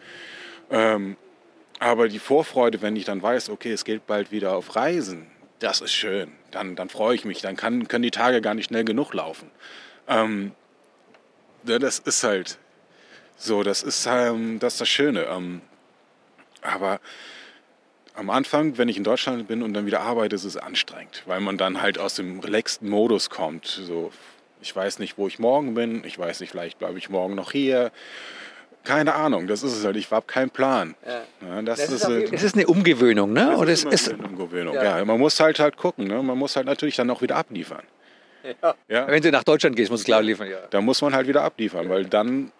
Ähm, 0.70 1.18
aber 1.80 2.08
die 2.08 2.20
Vorfreude, 2.20 2.82
wenn 2.82 2.96
ich 2.96 3.06
dann 3.06 3.22
weiß, 3.22 3.50
okay, 3.50 3.72
es 3.72 3.86
geht 3.86 4.08
bald 4.08 4.32
wieder 4.32 4.56
auf 4.56 4.76
Reisen, 4.76 5.28
das 5.60 5.82
ist 5.82 5.94
schön. 5.94 6.32
Dann, 6.52 6.76
dann 6.76 6.90
freue 6.90 7.16
ich 7.16 7.26
mich. 7.26 7.42
Dann 7.42 7.56
kann, 7.56 7.88
können 7.88 8.04
die 8.04 8.12
Tage 8.12 8.42
gar 8.42 8.54
nicht 8.54 8.68
schnell 8.68 8.84
genug 8.84 9.14
laufen. 9.14 9.52
Ähm, 10.08 10.54
das 11.64 12.00
ist 12.00 12.24
halt 12.24 12.58
so, 13.36 13.64
das 13.64 13.84
ist, 13.84 14.08
ähm, 14.10 14.60
das, 14.60 14.74
ist 14.74 14.82
das 14.82 14.90
Schöne. 14.90 15.26
Ähm, 15.26 15.62
aber 16.62 17.00
am 18.18 18.30
Anfang, 18.30 18.78
wenn 18.78 18.90
ich 18.90 18.98
in 18.98 19.04
Deutschland 19.04 19.48
bin 19.48 19.62
und 19.62 19.74
dann 19.74 19.86
wieder 19.86 20.02
arbeite, 20.02 20.36
ist 20.36 20.44
es 20.44 20.58
anstrengend, 20.58 21.24
weil 21.28 21.40
man 21.40 21.58
dann 21.58 21.82
halt 21.82 22.00
aus 22.00 22.16
dem 22.16 22.40
relaxten 22.40 22.90
Modus 22.90 23.30
kommt. 23.30 23.66
So, 23.66 24.12
ich 24.62 24.76
weiß 24.76 25.00
nicht, 25.00 25.18
wo 25.18 25.28
ich 25.28 25.38
morgen 25.40 25.76
bin, 25.76 26.04
ich 26.04 26.18
weiß 26.18 26.40
nicht, 26.40 26.50
vielleicht 26.50 26.80
bleibe 26.80 26.98
ich 26.98 27.10
morgen 27.10 27.36
noch 27.36 27.52
hier. 27.52 27.92
Keine 28.84 29.14
Ahnung, 29.14 29.48
das 29.48 29.64
ist 29.64 29.76
es 29.76 29.86
halt. 29.86 29.98
Ich 29.98 30.10
habe 30.12 30.26
keinen 30.26 30.50
Plan. 30.50 30.96
Ja. 31.06 31.22
Ja, 31.48 31.62
das, 31.62 31.80
das, 31.80 31.90
ist, 31.90 31.96
ist 31.96 32.08
halt, 32.08 32.34
es 32.34 32.44
ist 32.44 32.56
eine 32.56 32.66
Umgewöhnung, 32.68 33.34
ne? 33.34 33.50
Das 33.52 33.60
Oder 33.60 33.72
ist, 33.72 33.86
ist 33.86 34.12
eine 34.12 34.26
Umgewöhnung. 34.26 34.76
Ja. 34.76 34.98
ja. 34.98 35.06
man 35.06 35.20
muss 35.20 35.40
halt 35.40 35.60
halt 35.60 35.78
gucken. 35.78 36.08
Ne? 36.08 36.24
Man 36.24 36.38
muss 36.38 36.56
halt 36.56 36.66
natürlich 36.66 36.96
dann 36.96 37.10
auch 37.10 37.22
wieder 37.22 37.36
abliefern. 37.36 37.84
Ja. 38.64 38.76
ja. 38.88 39.08
Wenn 39.08 39.22
du 39.22 39.30
nach 39.30 39.44
Deutschland 39.44 39.76
gehst, 39.76 39.92
musst 39.92 40.06
du 40.06 40.12
klar 40.12 40.22
liefern. 40.22 40.50
Ja. 40.50 40.60
Da 40.70 40.80
muss 40.80 41.02
man 41.02 41.14
halt 41.14 41.28
wieder 41.28 41.44
abliefern, 41.44 41.90
weil 41.90 42.06
dann 42.06 42.52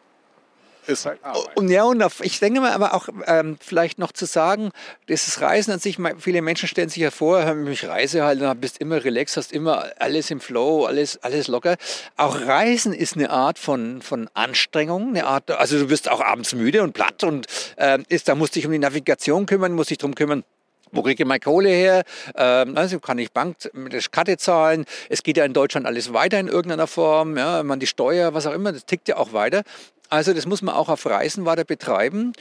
ist 0.88 1.06
halt 1.06 1.24
Arbeit. 1.24 1.56
Und 1.56 1.70
ja, 1.70 1.84
und 1.84 2.04
ich 2.22 2.40
denke 2.40 2.62
mal 2.62 2.72
aber 2.72 2.94
auch 2.94 3.10
ähm, 3.26 3.58
vielleicht 3.60 4.00
noch 4.00 4.12
zu 4.12 4.26
sagen, 4.26 4.72
dieses 5.08 5.42
Reisen 5.42 5.72
an 5.74 5.80
sich, 5.80 5.98
viele 6.20 6.42
Menschen 6.42 6.68
stellen 6.68 6.90
sich 6.90 7.02
ja 7.02 7.12
vor, 7.12 7.56
ich 7.68 7.88
reise 7.88 8.24
halt, 8.24 8.42
dann 8.42 8.60
bist 8.60 8.80
immer 8.80 9.04
relaxed, 9.04 9.38
hast 9.38 9.52
immer 9.52 9.86
alles 10.00 10.32
im 10.32 10.40
Flow, 10.40 10.86
alles, 10.86 11.18
alles 11.24 11.48
locker. 11.48 11.78
Auch 12.16 12.40
Reisen 12.42 12.94
ist 12.94 13.16
eine 13.16 13.30
Art 13.30 13.60
von, 13.60 14.02
von 14.02 14.30
Anstrengung, 14.34 15.10
eine 15.10 15.26
Art, 15.26 15.52
also 15.52 15.78
du 15.78 15.88
bist 15.88 16.10
auch 16.10 16.22
abends 16.22 16.54
müde 16.54 16.84
und 16.84 16.94
platt 16.94 17.24
und 17.24 17.48
äh, 17.78 18.00
ist, 18.10 18.28
da 18.28 18.36
musst 18.36 18.56
du 18.56 18.60
dich 18.60 18.66
um 18.66 18.72
die 18.72 18.80
Navigation 18.80 19.46
kümmern, 19.46 19.74
musst 19.74 19.90
dich 19.90 19.98
darum 19.98 20.16
kümmern, 20.16 20.44
wo 20.92 21.04
kriege 21.04 21.24
ich 21.24 21.28
meine 21.28 21.40
Kohle 21.40 21.70
her? 21.70 22.04
Ähm, 22.36 22.78
also 22.78 23.00
kann 23.00 23.20
ich 23.20 23.32
Bank 23.32 23.58
mit 23.74 23.94
der 23.94 24.02
Karte 24.12 24.38
zahlen. 24.38 24.86
Es 25.10 25.24
geht 25.24 25.38
ja 25.38 25.46
in 25.46 25.54
Deutschland 25.54 25.86
alles 25.86 26.14
weiter 26.14 26.40
in 26.40 26.48
irgendeiner 26.48 26.88
Form. 26.88 27.38
Ja, 27.38 27.64
man 27.64 27.80
die 27.80 27.88
Steuer, 27.88 28.34
was 28.34 28.46
auch 28.46 28.54
immer, 28.54 28.72
das 28.72 28.86
tickt 28.86 29.08
ja 29.08 29.18
auch 29.18 29.34
weiter. 29.34 29.64
Also 30.10 30.34
das 30.34 30.46
muss 30.46 30.62
man 30.62 30.76
auch 30.76 30.90
auf 30.90 31.06
Reisen 31.06 31.46
weiter 31.46 31.64
betreiben. 31.64 32.34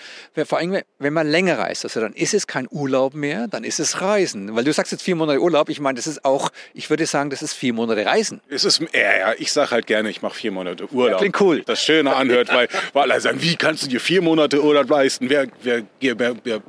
Vor 0.45 0.59
allem, 0.59 0.81
wenn 0.99 1.13
man 1.13 1.29
länger 1.29 1.59
reist, 1.59 1.85
also 1.85 2.01
dann 2.01 2.13
ist 2.13 2.35
es 2.35 2.47
kein 2.47 2.69
Urlaub 2.71 3.15
mehr, 3.15 3.49
dann 3.49 3.65
ist 3.65 3.81
es 3.81 4.01
Reisen. 4.01 4.55
Weil 4.55 4.65
du 4.65 4.73
sagst 4.73 4.93
jetzt 4.93 5.03
vier 5.03 5.17
Monate 5.17 5.41
Urlaub, 5.41 5.69
ich 5.69 5.81
meine, 5.81 5.97
das 5.97 6.07
ist 6.07 6.25
auch, 6.25 6.51
ich 6.75 6.91
würde 6.91 7.07
sagen, 7.07 7.31
das 7.31 7.43
ist 7.43 7.55
vier 7.55 7.73
Monate 7.73 8.07
Reisen. 8.07 8.41
Es 8.49 8.65
ist, 8.65 8.81
ja, 8.81 9.19
ja, 9.19 9.35
ich 9.39 9.53
sage 9.53 9.71
halt 9.71 9.87
gerne, 9.87 10.11
ich 10.11 10.23
mache 10.23 10.35
vier 10.35 10.53
Monate 10.53 10.91
Urlaub. 10.93 11.13
Ja, 11.13 11.19
klingt 11.19 11.41
cool. 11.41 11.63
Das 11.65 11.83
Schöne 11.83 12.15
anhört, 12.15 12.49
weil, 12.53 12.69
weil 12.93 13.11
alle 13.11 13.21
sagen, 13.21 13.43
wie 13.43 13.57
kannst 13.57 13.83
du 13.83 13.89
dir 13.89 14.01
vier 14.01 14.23
Monate 14.23 14.63
Urlaub 14.63 14.89
leisten? 14.89 15.29
Wer, 15.29 15.49
wer, 15.63 15.83
wer, 16.01 16.37
wer 16.45 16.63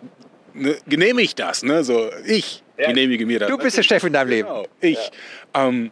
ne, 0.54 0.78
genehmigt 0.88 1.40
das? 1.40 1.64
Ne? 1.64 1.84
So, 1.84 2.10
ich 2.26 2.64
ja. 2.78 2.88
genehmige 2.88 3.26
mir 3.26 3.40
das. 3.40 3.50
Du 3.50 3.58
bist 3.58 3.78
der 3.78 3.84
Chef 3.84 4.04
in 4.04 4.14
deinem 4.14 4.30
Leben. 4.30 4.48
Genau, 4.48 4.68
ich. 4.82 5.12
Ja. 5.54 5.68
Ähm, 5.68 5.92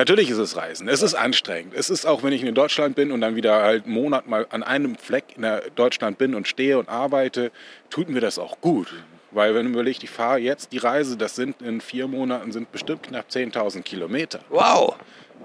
Natürlich 0.00 0.30
ist 0.30 0.38
es 0.38 0.56
Reisen. 0.56 0.88
Es 0.88 1.02
ist 1.02 1.12
anstrengend. 1.14 1.74
Es 1.74 1.90
ist 1.90 2.06
auch, 2.06 2.22
wenn 2.22 2.32
ich 2.32 2.42
in 2.42 2.54
Deutschland 2.54 2.96
bin 2.96 3.12
und 3.12 3.20
dann 3.20 3.36
wieder 3.36 3.60
halt 3.60 3.84
einen 3.84 3.92
Monat 3.92 4.26
mal 4.26 4.46
an 4.48 4.62
einem 4.62 4.96
Fleck 4.96 5.36
in 5.36 5.46
Deutschland 5.74 6.16
bin 6.16 6.34
und 6.34 6.48
stehe 6.48 6.78
und 6.78 6.88
arbeite, 6.88 7.52
tut 7.90 8.08
mir 8.08 8.20
das 8.20 8.38
auch 8.38 8.62
gut. 8.62 8.90
Weil 9.30 9.54
wenn 9.54 9.66
du 9.66 9.72
überlegst, 9.72 10.02
ich 10.02 10.08
fahre 10.08 10.38
jetzt 10.38 10.72
die 10.72 10.78
Reise, 10.78 11.18
das 11.18 11.36
sind 11.36 11.60
in 11.60 11.82
vier 11.82 12.08
Monaten 12.08 12.50
sind 12.50 12.72
bestimmt 12.72 13.02
knapp 13.02 13.26
10.000 13.28 13.82
Kilometer. 13.82 14.40
Wow. 14.48 14.96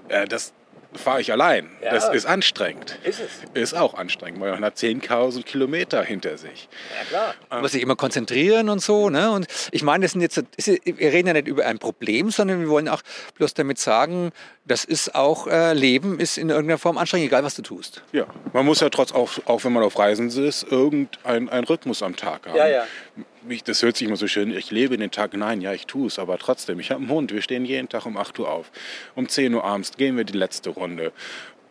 Äh, 0.08 0.26
das 0.26 0.54
fahre 0.94 1.20
ich 1.20 1.32
allein. 1.32 1.70
Ja. 1.82 1.92
Das 1.92 2.08
ist 2.08 2.26
anstrengend. 2.26 2.98
Ist 3.04 3.20
es? 3.20 3.30
Ist 3.54 3.74
auch 3.74 3.94
anstrengend, 3.94 4.40
weil 4.40 4.52
man 4.52 4.64
hat 4.64 4.76
10.000 4.76 5.42
Kilometer 5.44 6.02
hinter 6.02 6.38
sich. 6.38 6.68
Ja, 6.98 7.04
klar. 7.08 7.34
Man 7.50 7.62
muss 7.62 7.72
sich 7.72 7.82
immer 7.82 7.96
konzentrieren 7.96 8.68
und 8.68 8.80
so. 8.80 9.10
Ne? 9.10 9.30
Und 9.30 9.46
ich 9.72 9.82
meine, 9.82 10.04
das 10.04 10.12
sind 10.12 10.20
jetzt, 10.20 10.42
wir 10.56 11.12
reden 11.12 11.28
ja 11.28 11.32
nicht 11.34 11.48
über 11.48 11.66
ein 11.66 11.78
Problem, 11.78 12.30
sondern 12.30 12.60
wir 12.60 12.68
wollen 12.68 12.88
auch 12.88 13.02
bloß 13.34 13.54
damit 13.54 13.78
sagen, 13.78 14.32
das 14.66 14.84
ist 14.84 15.14
auch, 15.14 15.46
äh, 15.46 15.72
Leben 15.74 16.18
ist 16.18 16.38
in 16.38 16.50
irgendeiner 16.50 16.78
Form 16.78 16.98
anstrengend, 16.98 17.26
egal 17.28 17.44
was 17.44 17.54
du 17.54 17.62
tust. 17.62 18.02
Ja, 18.12 18.26
man 18.52 18.66
muss 18.66 18.80
ja 18.80 18.88
trotz, 18.88 19.12
auch, 19.12 19.30
auch 19.46 19.62
wenn 19.64 19.72
man 19.72 19.84
auf 19.84 19.98
Reisen 19.98 20.28
ist, 20.28 20.64
irgendein 20.70 21.48
ein 21.48 21.64
Rhythmus 21.64 22.02
am 22.02 22.16
Tag 22.16 22.46
haben. 22.48 22.56
Ja, 22.56 22.66
ja. 22.68 22.86
Ich, 23.48 23.62
das 23.62 23.82
hört 23.82 23.96
sich 23.96 24.08
immer 24.08 24.16
so 24.16 24.26
schön, 24.26 24.50
ich 24.56 24.72
lebe 24.72 24.96
den 24.98 25.12
Tag. 25.12 25.34
Nein, 25.34 25.60
ja, 25.60 25.72
ich 25.72 25.86
tue 25.86 26.08
es, 26.08 26.18
aber 26.18 26.36
trotzdem, 26.38 26.80
ich 26.80 26.90
habe 26.90 27.00
einen 27.00 27.10
Hund, 27.10 27.32
wir 27.32 27.42
stehen 27.42 27.64
jeden 27.64 27.88
Tag 27.88 28.04
um 28.06 28.16
8 28.16 28.38
Uhr 28.40 28.50
auf. 28.50 28.72
Um 29.14 29.28
10 29.28 29.54
Uhr 29.54 29.62
abends 29.64 29.92
gehen 29.96 30.16
wir 30.16 30.24
die 30.24 30.36
letzte 30.36 30.70
Runde. 30.70 31.12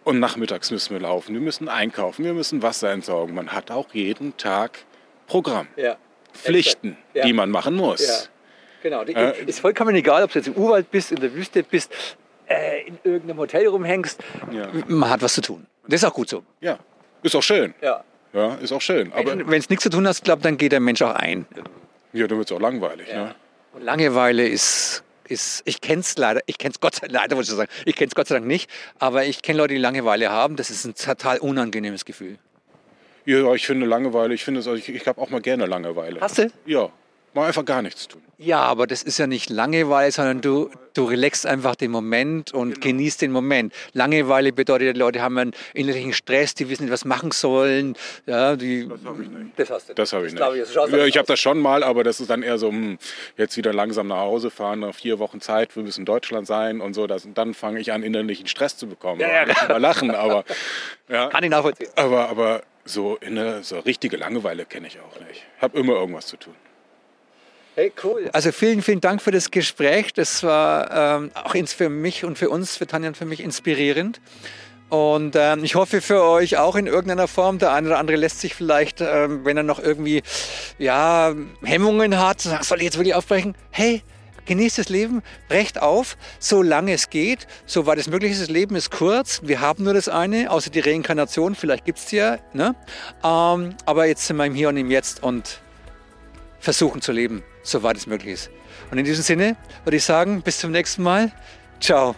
Und 0.06 0.20
nachmittags 0.20 0.72
müssen 0.72 0.94
wir 0.94 1.02
laufen, 1.02 1.34
wir 1.34 1.42
müssen 1.42 1.68
einkaufen, 1.68 2.24
wir 2.24 2.34
müssen 2.34 2.62
Wasser 2.62 2.92
entsorgen. 2.92 3.36
Man 3.36 3.52
hat 3.52 3.72
auch 3.72 3.88
jeden 3.94 4.38
Tag 4.38 4.80
Programm, 5.28 5.68
Ja. 5.76 5.98
Pflichten, 6.34 6.96
Ja. 7.14 7.26
die 7.26 7.34
man 7.34 7.50
machen 7.50 7.76
muss. 7.76 8.08
Ja. 8.08 8.30
Genau. 8.84 9.02
Äh, 9.04 9.44
ist 9.46 9.60
vollkommen 9.62 9.96
egal, 9.96 10.24
ob 10.24 10.32
du 10.32 10.40
jetzt 10.40 10.48
im 10.48 10.54
Urwald 10.54 10.92
bist, 10.92 11.12
in 11.12 11.20
der 11.20 11.34
Wüste 11.34 11.64
bist, 11.64 11.92
äh, 12.48 12.88
in 12.88 12.98
irgendeinem 13.04 13.38
Hotel 13.40 13.68
rumhängst. 13.68 14.22
Ja. 14.52 14.70
Man 14.88 15.10
hat 15.10 15.22
was 15.22 15.34
zu 15.34 15.42
tun. 15.42 15.66
Das 15.88 16.02
ist 16.02 16.06
auch 16.08 16.14
gut 16.14 16.30
so. 16.30 16.44
Ja, 16.62 16.80
ist 17.24 17.36
auch 17.36 17.44
schön. 17.44 17.74
Ja. 17.82 18.04
Ja, 18.34 18.56
ist 18.56 18.72
auch 18.74 18.82
schön. 18.82 19.14
Aber 19.14 19.38
Wenn 19.48 19.60
es 19.60 19.70
nichts 19.70 19.84
zu 19.84 19.90
tun 19.90 20.06
hast, 20.08 20.24
glaube 20.26 20.42
dann 20.42 20.58
geht 20.58 20.72
der 20.74 20.80
Mensch 20.82 21.02
auch 21.02 21.16
ein. 21.16 21.46
ja, 22.12 22.28
dann 22.28 22.38
wird 22.38 22.50
es 22.52 22.56
auch 22.56 22.60
langweilig. 22.60 23.08
Ne? 23.08 23.34
Und 23.72 23.84
Langeweile 23.84 24.46
ist, 24.48 25.04
ist 25.28 25.62
ich 25.66 25.80
kenne 25.80 26.02
es 26.02 26.18
leider, 26.18 26.42
ich 26.46 26.58
kenne 26.58 26.74
es 26.74 26.80
Gott 26.82 26.96
sei 26.96 27.08
Dank, 27.08 27.14
leider 27.14 27.36
muss 27.36 27.48
ich 27.50 27.56
sagen, 27.56 27.70
ich 27.86 27.96
kenne 27.96 28.10
es 28.10 28.16
Gott 28.16 28.28
sei 28.28 28.36
Dank 28.36 28.46
nicht, 28.48 28.70
aber 29.00 29.24
ich 29.26 29.42
kenne 29.42 29.60
Leute, 29.60 29.74
die 29.76 29.80
Langeweile 29.80 30.30
haben. 30.32 30.58
Das 30.58 30.70
ist 30.70 30.84
ein 30.86 30.96
total 30.96 31.38
unangenehmes 31.38 32.04
Gefühl. 32.04 32.38
Ja, 33.26 33.54
ich 33.54 33.66
finde 33.66 33.86
Langeweile, 33.86 34.34
ich 34.34 34.44
finde 34.44 34.60
es, 34.60 34.68
ich, 34.68 34.90
ich 34.90 35.08
habe 35.08 35.20
auch 35.22 35.30
mal 35.30 35.42
gerne 35.42 35.66
Langeweile. 35.66 36.20
Hast 36.20 36.38
du? 36.38 36.52
Ja, 36.66 36.90
mal 37.36 37.48
einfach 37.48 37.66
gar 37.66 37.82
nichts 37.82 38.08
tun. 38.08 38.22
Ja, 38.38 38.62
aber 38.62 38.86
das 38.86 39.02
ist 39.02 39.18
ja 39.18 39.28
nicht 39.28 39.50
Langeweile, 39.50 40.12
sondern 40.12 40.42
du, 40.42 40.70
du 40.94 41.06
relaxst 41.06 41.46
einfach 41.46 41.76
den 41.76 41.92
Moment 41.92 42.54
und 42.54 42.82
genießt 42.82 43.22
den 43.22 43.32
Moment. 43.32 43.74
Langeweile 43.94 44.52
bedeutet, 44.52 44.96
die 44.96 45.00
Leute 45.00 45.22
haben 45.22 45.38
einen 45.38 45.52
innerlichen 45.74 46.12
Stress, 46.12 46.54
die 46.54 46.68
wissen 46.70 46.84
nicht, 46.84 46.92
was 46.92 47.06
machen 47.06 47.32
sollen. 47.32 47.96
Ja, 48.26 48.56
die, 48.58 48.90
das 48.90 49.06
habe 49.06 49.24
ich 49.24 49.30
nicht. 49.30 49.52
Das 49.58 49.70
hast 49.70 49.90
du. 49.90 49.94
Das 49.94 50.12
habe 50.12 50.28
ich 50.28 50.34
nicht. 50.34 50.44
ich, 50.44 50.94
ich 50.94 51.18
habe 51.18 51.28
das 51.28 51.40
schon 51.40 51.60
mal, 51.60 51.84
aber 51.84 52.04
das 52.04 52.20
ist 52.20 52.30
dann 52.30 52.44
eher 52.44 52.58
so, 52.58 52.70
hm, 52.70 52.98
jetzt 53.38 53.56
wieder 53.56 53.74
langsam 53.74 54.08
nach 54.08 54.18
Hause 54.18 54.50
fahren, 54.50 54.80
nach 54.80 54.96
vier 54.96 55.20
Wochen 55.20 55.40
Zeit, 55.40 55.76
wir 55.76 55.84
müssen 55.84 56.02
in 56.02 56.06
Deutschland 56.06 56.46
sein 56.48 56.82
und 56.82 56.94
so. 56.94 57.08
Das, 57.08 57.26
und 57.26 57.38
dann 57.38 57.54
fange 57.54 57.80
ich 57.80 57.94
an, 57.94 58.04
innerlichen 58.04 58.48
Stress 58.48 58.76
zu 58.76 58.88
bekommen. 58.88 59.22
Ja, 59.22 59.30
ja. 59.30 59.46
Nicht 59.46 59.70
Lachen, 59.80 60.12
aber, 60.12 60.44
ja, 61.10 61.28
Kann 61.28 61.44
ich 61.44 61.50
nachvollziehen. 61.50 61.90
aber, 61.96 62.30
aber 62.30 62.64
so, 62.84 63.18
eine, 63.26 63.64
so 63.64 63.80
richtige 63.80 64.18
Langeweile 64.18 64.66
kenne 64.66 64.88
ich 64.88 65.00
auch 65.00 65.20
nicht. 65.22 65.46
Ich 65.56 65.62
habe 65.62 65.78
immer 65.80 65.94
irgendwas 65.94 66.28
zu 66.28 66.38
tun. 66.38 66.54
Hey, 67.76 67.92
cool. 68.06 68.30
Also 68.32 68.54
vielen, 68.54 68.82
vielen 68.82 69.02
Dank 69.02 69.22
für 69.22 69.32
das 69.32 69.52
Gespräch. 69.52 70.14
Das 70.14 70.44
war 70.44 71.18
ähm, 71.20 71.32
auch 71.34 71.54
für 71.68 71.90
mich 71.90 72.24
und 72.24 72.38
für 72.38 72.50
uns, 72.50 72.78
für 72.78 72.88
Tanja 72.88 73.10
und 73.10 73.18
für 73.18 73.26
mich 73.26 73.42
inspirierend. 73.42 74.22
Und 74.88 75.36
ähm, 75.36 75.62
ich 75.62 75.76
hoffe 75.76 76.00
für 76.00 76.24
euch 76.24 76.56
auch 76.58 76.78
in 76.78 76.88
irgendeiner 76.88 77.28
Form. 77.28 77.60
Der 77.60 77.74
eine 77.74 77.88
oder 77.88 78.00
andere 78.00 78.16
lässt 78.16 78.40
sich 78.40 78.56
vielleicht, 78.56 79.02
ähm, 79.02 79.44
wenn 79.44 79.58
er 79.58 79.64
noch 79.64 79.80
irgendwie 79.80 80.24
ja, 80.78 81.36
Hemmungen 81.64 82.18
hat, 82.18 82.40
soll 82.40 82.78
ich 82.78 82.86
jetzt 82.86 82.98
wirklich 82.98 83.14
aufbrechen? 83.14 83.56
Hey, 83.72 84.04
genießt 84.46 84.78
das 84.78 84.88
Leben, 84.88 85.22
brecht 85.50 85.82
auf, 85.82 86.16
solange 86.40 86.94
es 86.94 87.10
geht, 87.10 87.46
soweit 87.66 87.98
es 87.98 88.08
möglich 88.08 88.32
ist. 88.32 88.42
Das 88.42 88.50
Leben 88.50 88.78
ist 88.78 88.90
kurz, 88.90 89.42
wir 89.44 89.60
haben 89.60 89.84
nur 89.84 89.94
das 89.94 90.08
eine, 90.08 90.50
außer 90.50 90.70
die 90.70 90.80
Reinkarnation, 90.80 91.56
vielleicht 91.56 91.84
gibt 91.84 91.98
es 91.98 92.06
die 92.06 92.18
ja. 92.18 92.38
Ne? 92.54 92.74
Ähm, 93.22 93.76
aber 93.86 94.06
jetzt 94.06 94.28
sind 94.28 94.38
wir 94.38 94.46
im 94.46 94.56
Hier 94.56 94.70
und 94.70 94.78
im 94.78 94.90
Jetzt 94.90 95.24
und 95.24 95.60
versuchen 96.60 97.02
zu 97.02 97.12
leben, 97.12 97.44
soweit 97.68 97.98
es 97.98 98.08
möglich 98.08 98.34
ist. 98.34 98.50
Und 98.92 98.98
in 98.98 99.06
diesem 99.06 99.24
Sinne 99.24 99.56
würde 99.84 99.98
ich 99.98 100.04
sagen, 100.04 100.42
bis 100.42 100.60
zum 100.60 100.72
nächsten 100.72 101.04
Mal. 101.04 101.32
Ciao. 101.80 102.16